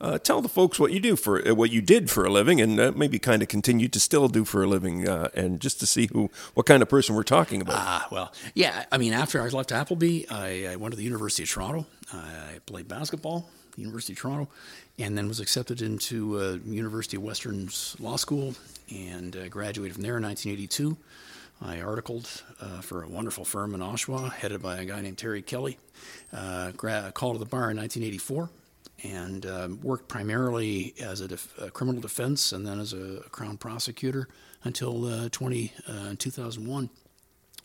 uh, 0.00 0.18
tell 0.18 0.42
the 0.42 0.48
folks 0.48 0.78
what 0.78 0.92
you 0.92 1.00
do 1.00 1.16
for 1.16 1.46
uh, 1.46 1.54
what 1.54 1.70
you 1.70 1.80
did 1.80 2.10
for 2.10 2.24
a 2.24 2.30
living, 2.30 2.60
and 2.60 2.78
uh, 2.78 2.92
maybe 2.94 3.18
kind 3.18 3.42
of 3.42 3.48
continue 3.48 3.88
to 3.88 3.98
still 3.98 4.28
do 4.28 4.44
for 4.44 4.62
a 4.62 4.66
living, 4.66 5.08
uh, 5.08 5.28
and 5.34 5.60
just 5.60 5.80
to 5.80 5.86
see 5.86 6.08
who 6.12 6.30
what 6.54 6.66
kind 6.66 6.82
of 6.82 6.88
person 6.88 7.14
we're 7.14 7.22
talking 7.22 7.60
about. 7.60 7.76
Ah, 7.78 8.08
well, 8.10 8.32
yeah. 8.54 8.84
I 8.92 8.98
mean, 8.98 9.12
after 9.12 9.40
I 9.40 9.48
left 9.48 9.72
Appleby, 9.72 10.24
I, 10.30 10.66
I 10.72 10.76
went 10.76 10.92
to 10.92 10.96
the 10.96 11.04
University 11.04 11.44
of 11.44 11.50
Toronto. 11.50 11.86
I 12.12 12.60
played 12.66 12.88
basketball, 12.88 13.48
University 13.76 14.12
of 14.12 14.18
Toronto, 14.18 14.48
and 14.98 15.16
then 15.16 15.28
was 15.28 15.40
accepted 15.40 15.82
into 15.82 16.38
uh, 16.38 16.58
University 16.64 17.16
of 17.16 17.22
Western's 17.22 17.96
law 17.98 18.16
school 18.16 18.54
and 18.90 19.34
uh, 19.34 19.48
graduated 19.48 19.94
from 19.94 20.02
there 20.02 20.18
in 20.18 20.22
1982. 20.22 20.96
I 21.62 21.80
articled 21.80 22.42
uh, 22.60 22.82
for 22.82 23.02
a 23.02 23.08
wonderful 23.08 23.46
firm 23.46 23.74
in 23.74 23.80
Oshawa, 23.80 24.30
headed 24.30 24.60
by 24.62 24.76
a 24.76 24.84
guy 24.84 25.00
named 25.00 25.16
Terry 25.16 25.40
Kelly. 25.40 25.78
Uh, 26.30 26.72
gra- 26.72 27.10
called 27.14 27.36
to 27.36 27.38
the 27.38 27.46
bar 27.46 27.70
in 27.70 27.78
1984 27.78 28.50
and 29.04 29.44
um, 29.46 29.80
worked 29.82 30.08
primarily 30.08 30.94
as 31.00 31.20
a, 31.20 31.28
def- 31.28 31.54
a 31.60 31.70
criminal 31.70 32.00
defense 32.00 32.52
and 32.52 32.66
then 32.66 32.80
as 32.80 32.92
a, 32.92 33.20
crown 33.30 33.56
prosecutor 33.56 34.28
until 34.64 35.04
uh, 35.06 35.28
20, 35.30 35.72
uh, 35.88 36.14
2001. 36.18 36.90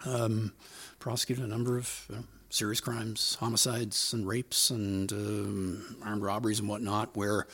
Um, 0.06 0.54
prosecuted 1.00 1.44
a 1.46 1.48
number 1.48 1.78
of 1.78 2.08
uh, 2.12 2.18
serious 2.50 2.82
crimes, 2.82 3.36
homicides, 3.40 4.14
and 4.14 4.28
rapes, 4.28 4.70
and 4.72 5.12
um, 5.14 5.96
armed 6.04 6.24
robberies 6.24 6.60
and 6.60 6.68
whatnot, 6.68 7.16
where, 7.16 7.46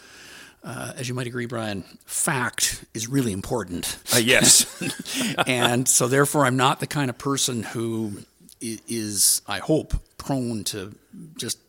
uh, 0.63 0.93
as 0.95 1.07
you 1.09 1.13
might 1.13 1.27
agree, 1.27 1.45
Brian, 1.45 1.83
fact 2.05 2.85
is 2.93 3.07
really 3.07 3.33
important. 3.33 3.99
Uh, 4.13 4.17
yes, 4.17 4.65
and 5.47 5.87
so, 5.89 6.07
therefore, 6.07 6.45
I'm 6.45 6.55
not 6.57 6.79
the 6.79 6.87
kind 6.87 7.09
of 7.09 7.17
person 7.17 7.63
who 7.63 8.19
is, 8.61 9.41
i- 9.47 9.59
hope, 9.59 9.93
prone 10.17 10.63
to 10.65 10.95
just 11.37 11.59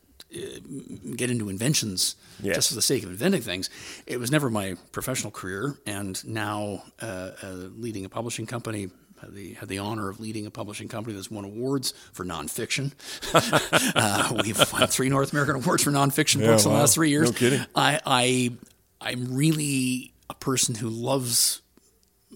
get 1.17 1.31
into 1.31 1.49
inventions 1.49 2.17
Yes. 2.43 2.57
just 2.57 2.69
for 2.69 2.75
the 2.75 2.83
sake 2.83 3.03
of 3.03 3.11
inventing 3.11 3.41
things. 3.43 3.71
It 4.07 4.21
was 4.21 4.31
never 4.31 4.51
my 4.51 4.77
professional 4.93 5.31
career, 5.33 5.77
and 5.87 6.23
now 6.25 6.83
uh, 7.03 7.31
uh, 7.43 7.47
leading 7.77 8.05
a 8.05 8.09
publishing 8.09 8.47
company. 8.47 8.91
Had 9.21 9.35
the, 9.35 9.55
had 9.55 9.69
the 9.69 9.79
honor 9.79 10.09
of 10.09 10.21
leading 10.21 10.47
a 10.47 10.51
publishing 10.53 10.87
company 10.87 11.17
that's 11.17 11.29
won 11.29 11.45
awards 11.45 11.93
for 12.13 12.25
nonfiction. 12.25 12.93
uh, 13.97 14.41
we've 14.45 14.73
won 14.73 14.87
three 14.87 15.09
North 15.09 15.33
American 15.33 15.57
awards 15.57 15.83
for 15.83 15.91
nonfiction 15.91 16.39
books 16.47 16.65
in 16.65 16.71
the 16.71 16.79
last 16.79 16.95
three 16.95 17.11
years. 17.11 17.33
No 17.33 17.37
kidding. 17.37 17.67
I, 17.75 18.01
I 18.07 18.53
I'm 19.01 19.35
really 19.35 20.13
a 20.31 20.35
person 20.35 20.77
who 20.77 20.89
loves 20.89 21.63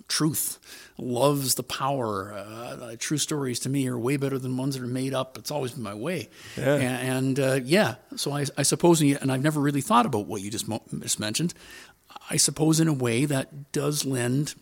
truth, 0.08 0.58
loves 0.98 1.54
the 1.54 1.62
power. 1.62 2.32
Uh, 2.32 2.96
true 2.98 3.18
stories 3.18 3.60
to 3.60 3.68
me 3.68 3.86
are 3.88 3.98
way 3.98 4.16
better 4.16 4.38
than 4.38 4.56
ones 4.56 4.76
that 4.76 4.84
are 4.84 4.88
made 4.88 5.14
up. 5.14 5.38
It's 5.38 5.50
always 5.50 5.72
been 5.72 5.82
my 5.82 5.94
way. 5.94 6.28
Yeah. 6.56 6.74
And, 6.74 7.38
and 7.38 7.40
uh, 7.40 7.60
yeah, 7.64 7.96
so 8.16 8.32
I, 8.32 8.46
I 8.56 8.62
suppose, 8.62 9.00
and 9.00 9.32
I've 9.32 9.42
never 9.42 9.60
really 9.60 9.80
thought 9.80 10.06
about 10.06 10.26
what 10.26 10.42
you 10.42 10.50
just, 10.50 10.68
mo- 10.68 10.82
just 11.00 11.20
mentioned. 11.20 11.54
I 12.30 12.36
suppose 12.36 12.80
in 12.80 12.88
a 12.88 12.92
way 12.92 13.24
that 13.24 13.72
does 13.72 14.04
lend, 14.04 14.54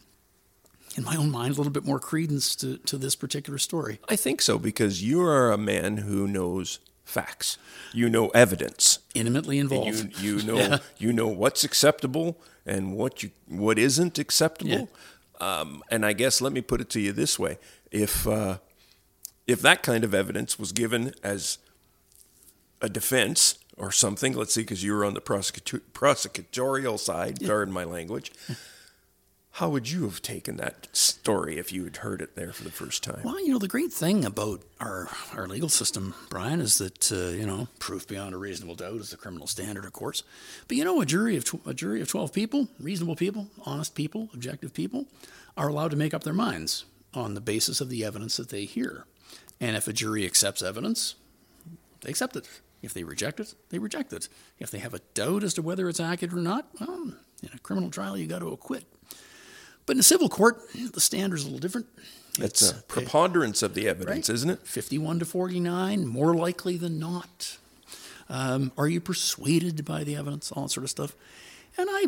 in 0.97 1.05
my 1.05 1.17
own 1.17 1.31
mind, 1.31 1.55
a 1.55 1.57
little 1.57 1.73
bit 1.73 1.85
more 1.85 1.99
credence 1.99 2.55
to, 2.57 2.79
to 2.79 2.97
this 2.97 3.17
particular 3.17 3.59
story. 3.59 4.01
I 4.09 4.17
think 4.17 4.41
so 4.43 4.59
because 4.59 5.03
you 5.03 5.21
are 5.23 5.53
a 5.53 5.59
man 5.59 5.99
who 5.99 6.27
knows 6.27 6.79
facts. 7.05 7.59
You 7.93 8.09
know 8.09 8.29
evidence. 8.29 9.01
Intimately 9.15 9.59
involved. 9.59 10.21
You 10.21 10.39
you 10.39 10.43
know 10.47 10.79
you 10.99 11.13
know 11.13 11.27
what's 11.27 11.65
acceptable 11.65 12.41
and 12.65 12.95
what 12.95 13.23
you 13.23 13.31
what 13.49 13.79
isn't 13.79 14.19
acceptable. 14.19 14.89
Um, 15.41 15.83
and 15.91 16.05
I 16.05 16.13
guess 16.13 16.41
let 16.41 16.53
me 16.53 16.61
put 16.61 16.81
it 16.81 16.91
to 16.91 17.01
you 17.01 17.13
this 17.13 17.39
way: 17.39 17.59
if 17.91 18.27
uh, 18.27 18.59
if 19.47 19.61
that 19.63 19.83
kind 19.83 20.05
of 20.05 20.15
evidence 20.15 20.59
was 20.59 20.73
given 20.73 21.13
as 21.23 21.59
a 22.81 22.89
defense 22.89 23.59
or 23.77 23.91
something, 23.91 24.35
let's 24.35 24.55
see, 24.55 24.63
because 24.63 24.85
you 24.85 24.93
were 24.93 25.05
on 25.05 25.15
the 25.15 25.21
prosecutor, 25.21 25.83
prosecutorial 25.93 26.99
side, 26.99 27.39
pardon 27.45 27.73
my 27.73 27.85
language. 27.85 28.31
How 29.55 29.69
would 29.69 29.91
you 29.91 30.05
have 30.05 30.23
taken 30.23 30.57
that 30.57 30.89
story 30.93 31.59
if 31.59 31.73
you 31.73 31.85
had 31.85 31.99
heard 31.99 32.23
it 32.23 32.37
there 32.37 32.53
for 32.53 32.63
the 32.63 32.71
first 32.71 33.03
time? 33.03 33.21
Well, 33.25 33.41
you 33.41 33.53
know, 33.53 33.59
the 33.59 33.69
great 33.69 33.93
thing 33.93 34.25
about 34.25 34.63
our, 34.79 35.09
our 35.35 35.47
legal 35.49 35.69
system, 35.69 36.15
Brian, 36.31 36.61
is 36.61 36.79
that, 36.79 37.11
uh, 37.13 37.37
you 37.37 37.47
know, 37.47 37.69
proof 37.79 38.07
beyond 38.07 38.35
a 38.35 38.39
reasonable 38.39 38.77
doubt 38.77 38.95
is 39.01 39.11
the 39.11 39.17
criminal 39.17 39.47
standard, 39.47 39.85
of 39.85 39.93
course. 39.93 40.23
But, 40.69 40.77
you 40.77 40.85
know, 40.85 41.01
a 41.01 41.07
jury 41.07 41.37
of, 41.37 41.45
tw- 41.45 41.67
a 41.67 41.75
jury 41.75 42.01
of 42.01 42.09
12 42.09 42.33
people, 42.33 42.69
reasonable 42.79 43.17
people, 43.17 43.49
honest 43.67 43.95
people, 43.95 44.31
objective 44.33 44.73
people, 44.73 45.07
are 45.57 45.69
allowed 45.69 45.91
to 45.91 45.97
make 45.97 46.15
up 46.15 46.23
their 46.25 46.33
minds 46.33 46.85
on 47.13 47.35
the 47.35 47.41
basis 47.41 47.81
of 47.81 47.91
the 47.91 48.05
evidence 48.05 48.37
that 48.37 48.51
they 48.51 48.65
hear. 48.65 49.05
And 49.61 49.77
if 49.77 49.89
a 49.89 49.93
jury 49.93 50.25
accepts 50.25 50.63
evidence, 50.63 51.17
they 52.03 52.11
accept 52.11 52.37
it. 52.37 52.49
If 52.83 52.95
they 52.95 53.05
reject 53.05 53.41
it, 53.41 53.55
they 53.69 53.79
reject 53.79 54.13
it. 54.13 54.29
If 54.59 54.71
they 54.71 54.79
have 54.79 54.95
a 54.95 55.01
doubt 55.13 55.45
as 55.45 55.53
to 55.55 55.63
whether 55.63 55.89
it's 55.89 56.01
accurate 56.01 56.33
or 56.33 56.37
not, 56.37 56.69
well, 56.81 57.13
in 57.43 57.51
a 57.53 57.59
criminal 57.59 57.91
trial, 57.91 58.17
you 58.17 58.27
got 58.27 58.39
to 58.39 58.49
acquit. 58.49 58.85
But 59.91 59.97
in 59.97 60.01
a 60.03 60.05
civil 60.05 60.29
court, 60.29 60.63
the 60.93 61.01
standard's 61.01 61.43
a 61.43 61.47
little 61.47 61.59
different. 61.59 61.89
It's 62.39 62.63
It's, 62.63 62.71
a 62.71 62.83
preponderance 62.85 63.61
of 63.61 63.75
the 63.75 63.89
evidence, 63.89 64.29
right. 64.29 64.35
isn't 64.37 64.51
it? 64.51 64.65
51 64.65 65.19
to 65.19 65.25
49, 65.25 66.07
more 66.07 66.33
likely 66.33 66.77
than 66.77 67.01
not. 67.01 67.59
Um, 68.29 68.71
are 68.79 68.87
you 68.87 69.01
persuaded 69.01 69.85
by 69.85 70.05
the 70.05 70.15
evidence? 70.15 70.53
All 70.53 70.63
that 70.63 70.69
sort 70.69 70.85
of 70.85 70.91
stuff. 70.91 71.17
And 71.77 71.89
I, 71.91 72.05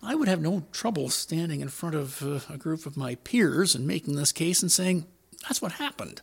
I 0.00 0.14
would 0.14 0.28
have 0.28 0.40
no 0.40 0.62
trouble 0.70 1.08
standing 1.08 1.60
in 1.60 1.70
front 1.70 1.96
of 1.96 2.22
uh, 2.22 2.38
a 2.48 2.56
group 2.56 2.86
of 2.86 2.96
my 2.96 3.16
peers 3.16 3.74
and 3.74 3.84
making 3.84 4.14
this 4.14 4.30
case 4.30 4.62
and 4.62 4.70
saying, 4.70 5.04
that's 5.42 5.60
what 5.60 5.72
happened. 5.72 6.22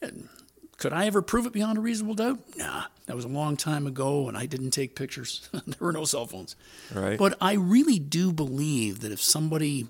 And 0.00 0.28
could 0.76 0.92
I 0.92 1.06
ever 1.06 1.22
prove 1.22 1.46
it 1.46 1.52
beyond 1.52 1.78
a 1.78 1.80
reasonable 1.80 2.14
doubt? 2.16 2.40
Nah, 2.56 2.86
that 3.06 3.14
was 3.14 3.24
a 3.24 3.28
long 3.28 3.56
time 3.56 3.86
ago, 3.86 4.26
and 4.26 4.36
I 4.36 4.46
didn't 4.46 4.72
take 4.72 4.96
pictures. 4.96 5.48
there 5.52 5.76
were 5.78 5.92
no 5.92 6.04
cell 6.04 6.26
phones. 6.26 6.56
Right. 6.92 7.16
But 7.16 7.38
I 7.40 7.52
really 7.52 8.00
do 8.00 8.32
believe 8.32 9.02
that 9.02 9.12
if 9.12 9.22
somebody 9.22 9.86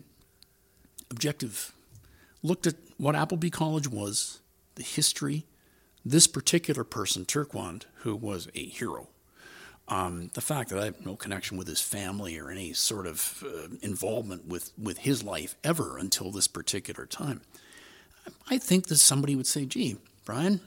objective 1.12 1.72
looked 2.42 2.66
at 2.66 2.75
what 2.98 3.14
Appleby 3.14 3.51
College 3.51 3.87
was, 3.88 4.40
the 4.75 4.83
history, 4.83 5.44
this 6.05 6.27
particular 6.27 6.83
person, 6.83 7.25
Turquand, 7.25 7.87
who 8.03 8.16
was 8.16 8.48
a 8.55 8.64
hero, 8.64 9.07
Um, 9.88 10.31
the 10.35 10.40
fact 10.40 10.70
that 10.70 10.79
I 10.79 10.87
have 10.87 11.05
no 11.05 11.16
connection 11.16 11.59
with 11.59 11.68
his 11.68 11.83
family 11.83 12.38
or 12.38 12.51
any 12.51 12.72
sort 12.72 13.07
of 13.07 13.44
uh, 13.44 13.75
involvement 13.83 14.46
with, 14.46 14.72
with 14.79 14.98
his 14.98 15.22
life 15.22 15.55
ever 15.62 15.98
until 15.98 16.31
this 16.31 16.48
particular 16.48 17.05
time, 17.07 17.40
I 18.48 18.59
think 18.59 18.87
that 18.87 18.96
somebody 18.98 19.35
would 19.37 19.46
say, 19.46 19.66
gee, 19.66 19.96
Brian, 20.25 20.61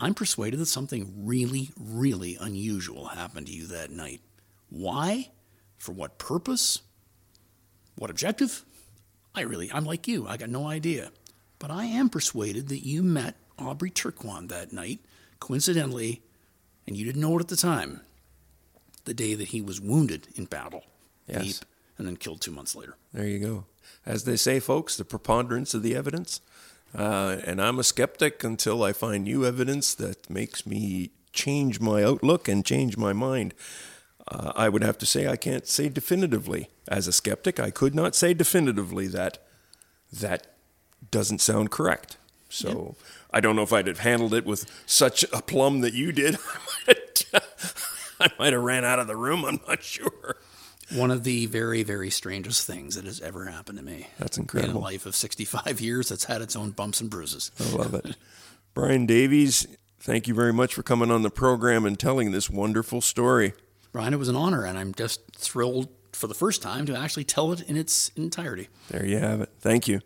I'm 0.00 0.14
persuaded 0.14 0.60
that 0.60 0.66
something 0.66 1.26
really, 1.26 1.70
really 1.76 2.38
unusual 2.40 3.06
happened 3.06 3.46
to 3.48 3.52
you 3.52 3.66
that 3.68 3.90
night. 3.90 4.20
Why? 4.70 5.30
For 5.78 5.92
what 5.92 6.18
purpose? 6.18 6.82
What 7.96 8.10
objective? 8.10 8.64
I 9.34 9.42
really, 9.42 9.70
I'm 9.72 9.84
like 9.84 10.06
you, 10.06 10.26
I 10.26 10.36
got 10.36 10.50
no 10.50 10.66
idea. 10.66 11.10
But 11.58 11.70
I 11.70 11.84
am 11.84 12.08
persuaded 12.08 12.68
that 12.68 12.86
you 12.86 13.02
met 13.02 13.36
Aubrey 13.58 13.90
Turquand 13.90 14.48
that 14.48 14.72
night, 14.72 15.00
coincidentally, 15.40 16.22
and 16.86 16.96
you 16.96 17.04
didn't 17.04 17.20
know 17.20 17.36
it 17.38 17.40
at 17.40 17.48
the 17.48 17.56
time, 17.56 18.00
the 19.04 19.14
day 19.14 19.34
that 19.34 19.48
he 19.48 19.60
was 19.60 19.80
wounded 19.80 20.28
in 20.34 20.46
battle. 20.46 20.84
Yes. 21.26 21.42
Deep, 21.44 21.68
and 21.98 22.06
then 22.06 22.16
killed 22.16 22.40
two 22.40 22.50
months 22.50 22.74
later. 22.74 22.96
There 23.12 23.26
you 23.26 23.38
go. 23.38 23.64
As 24.04 24.24
they 24.24 24.36
say, 24.36 24.58
folks, 24.60 24.96
the 24.96 25.04
preponderance 25.04 25.74
of 25.74 25.82
the 25.82 25.94
evidence. 25.94 26.40
Uh, 26.94 27.38
and 27.44 27.62
I'm 27.62 27.78
a 27.78 27.84
skeptic 27.84 28.44
until 28.44 28.82
I 28.82 28.92
find 28.92 29.24
new 29.24 29.46
evidence 29.46 29.94
that 29.94 30.28
makes 30.28 30.66
me 30.66 31.10
change 31.32 31.80
my 31.80 32.02
outlook 32.04 32.48
and 32.48 32.64
change 32.64 32.96
my 32.96 33.12
mind. 33.12 33.54
Uh, 34.32 34.52
I 34.56 34.68
would 34.68 34.82
have 34.82 34.98
to 34.98 35.06
say 35.06 35.28
I 35.28 35.36
can't 35.36 35.66
say 35.66 35.88
definitively. 35.88 36.68
As 36.88 37.06
a 37.06 37.12
skeptic, 37.12 37.60
I 37.60 37.70
could 37.70 37.94
not 37.94 38.14
say 38.14 38.32
definitively 38.34 39.06
that 39.08 39.38
that 40.12 40.46
doesn't 41.10 41.40
sound 41.40 41.70
correct. 41.70 42.16
So 42.48 42.96
I 43.30 43.40
don't 43.40 43.56
know 43.56 43.62
if 43.62 43.72
I'd 43.72 43.86
have 43.86 44.00
handled 44.00 44.34
it 44.34 44.44
with 44.44 44.70
such 44.86 45.24
a 45.32 45.42
plum 45.42 45.80
that 45.80 45.94
you 45.94 46.12
did. 46.12 46.38
I 48.20 48.28
might 48.38 48.52
have 48.52 48.62
ran 48.62 48.84
out 48.84 48.98
of 48.98 49.06
the 49.06 49.16
room. 49.16 49.44
I'm 49.44 49.60
not 49.66 49.82
sure. 49.82 50.36
One 50.94 51.10
of 51.10 51.24
the 51.24 51.46
very, 51.46 51.82
very 51.82 52.10
strangest 52.10 52.66
things 52.66 52.96
that 52.96 53.04
has 53.04 53.20
ever 53.20 53.46
happened 53.46 53.78
to 53.78 53.84
me. 53.84 54.08
That's 54.18 54.36
incredible. 54.36 54.72
In 54.72 54.76
a 54.76 54.80
life 54.80 55.06
of 55.06 55.14
65 55.16 55.80
years 55.80 56.08
that's 56.10 56.24
had 56.24 56.42
its 56.42 56.54
own 56.54 56.70
bumps 56.70 57.00
and 57.00 57.08
bruises. 57.08 57.50
I 57.58 57.76
love 57.76 57.94
it. 57.94 58.16
Bryan 58.74 59.06
Davies, 59.06 59.66
thank 60.00 60.28
you 60.28 60.34
very 60.34 60.52
much 60.52 60.74
for 60.74 60.82
coming 60.82 61.10
on 61.10 61.22
the 61.22 61.30
program 61.30 61.84
and 61.84 61.98
telling 61.98 62.30
this 62.32 62.50
wonderful 62.50 63.00
story. 63.00 63.54
Brian, 63.92 64.14
it 64.14 64.18
was 64.18 64.28
an 64.28 64.36
honor, 64.36 64.64
and 64.64 64.78
I'm 64.78 64.94
just 64.94 65.20
thrilled 65.36 65.88
for 66.12 66.26
the 66.26 66.34
first 66.34 66.62
time 66.62 66.86
to 66.86 66.96
actually 66.96 67.24
tell 67.24 67.52
it 67.52 67.60
in 67.62 67.76
its 67.76 68.10
entirety. 68.16 68.68
There 68.88 69.04
you 69.04 69.18
have 69.18 69.42
it. 69.42 69.50
Thank 69.60 69.86
you. 69.86 70.00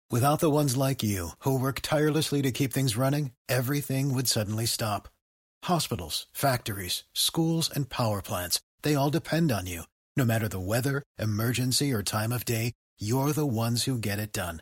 Without 0.09 0.39
the 0.39 0.49
ones 0.49 0.75
like 0.75 1.03
you, 1.03 1.31
who 1.39 1.59
work 1.59 1.81
tirelessly 1.81 2.41
to 2.41 2.51
keep 2.51 2.73
things 2.73 2.97
running, 2.97 3.31
everything 3.47 4.15
would 4.15 4.27
suddenly 4.27 4.65
stop. 4.65 5.09
Hospitals, 5.65 6.25
factories, 6.33 7.03
schools, 7.13 7.69
and 7.73 7.89
power 7.89 8.21
plants, 8.21 8.59
they 8.81 8.95
all 8.95 9.09
depend 9.09 9.51
on 9.51 9.67
you. 9.67 9.83
No 10.15 10.25
matter 10.25 10.47
the 10.47 10.59
weather, 10.59 11.03
emergency, 11.19 11.93
or 11.93 12.01
time 12.03 12.31
of 12.31 12.45
day, 12.45 12.71
you're 12.97 13.33
the 13.33 13.45
ones 13.45 13.83
who 13.83 13.99
get 13.99 14.17
it 14.17 14.31
done. 14.31 14.61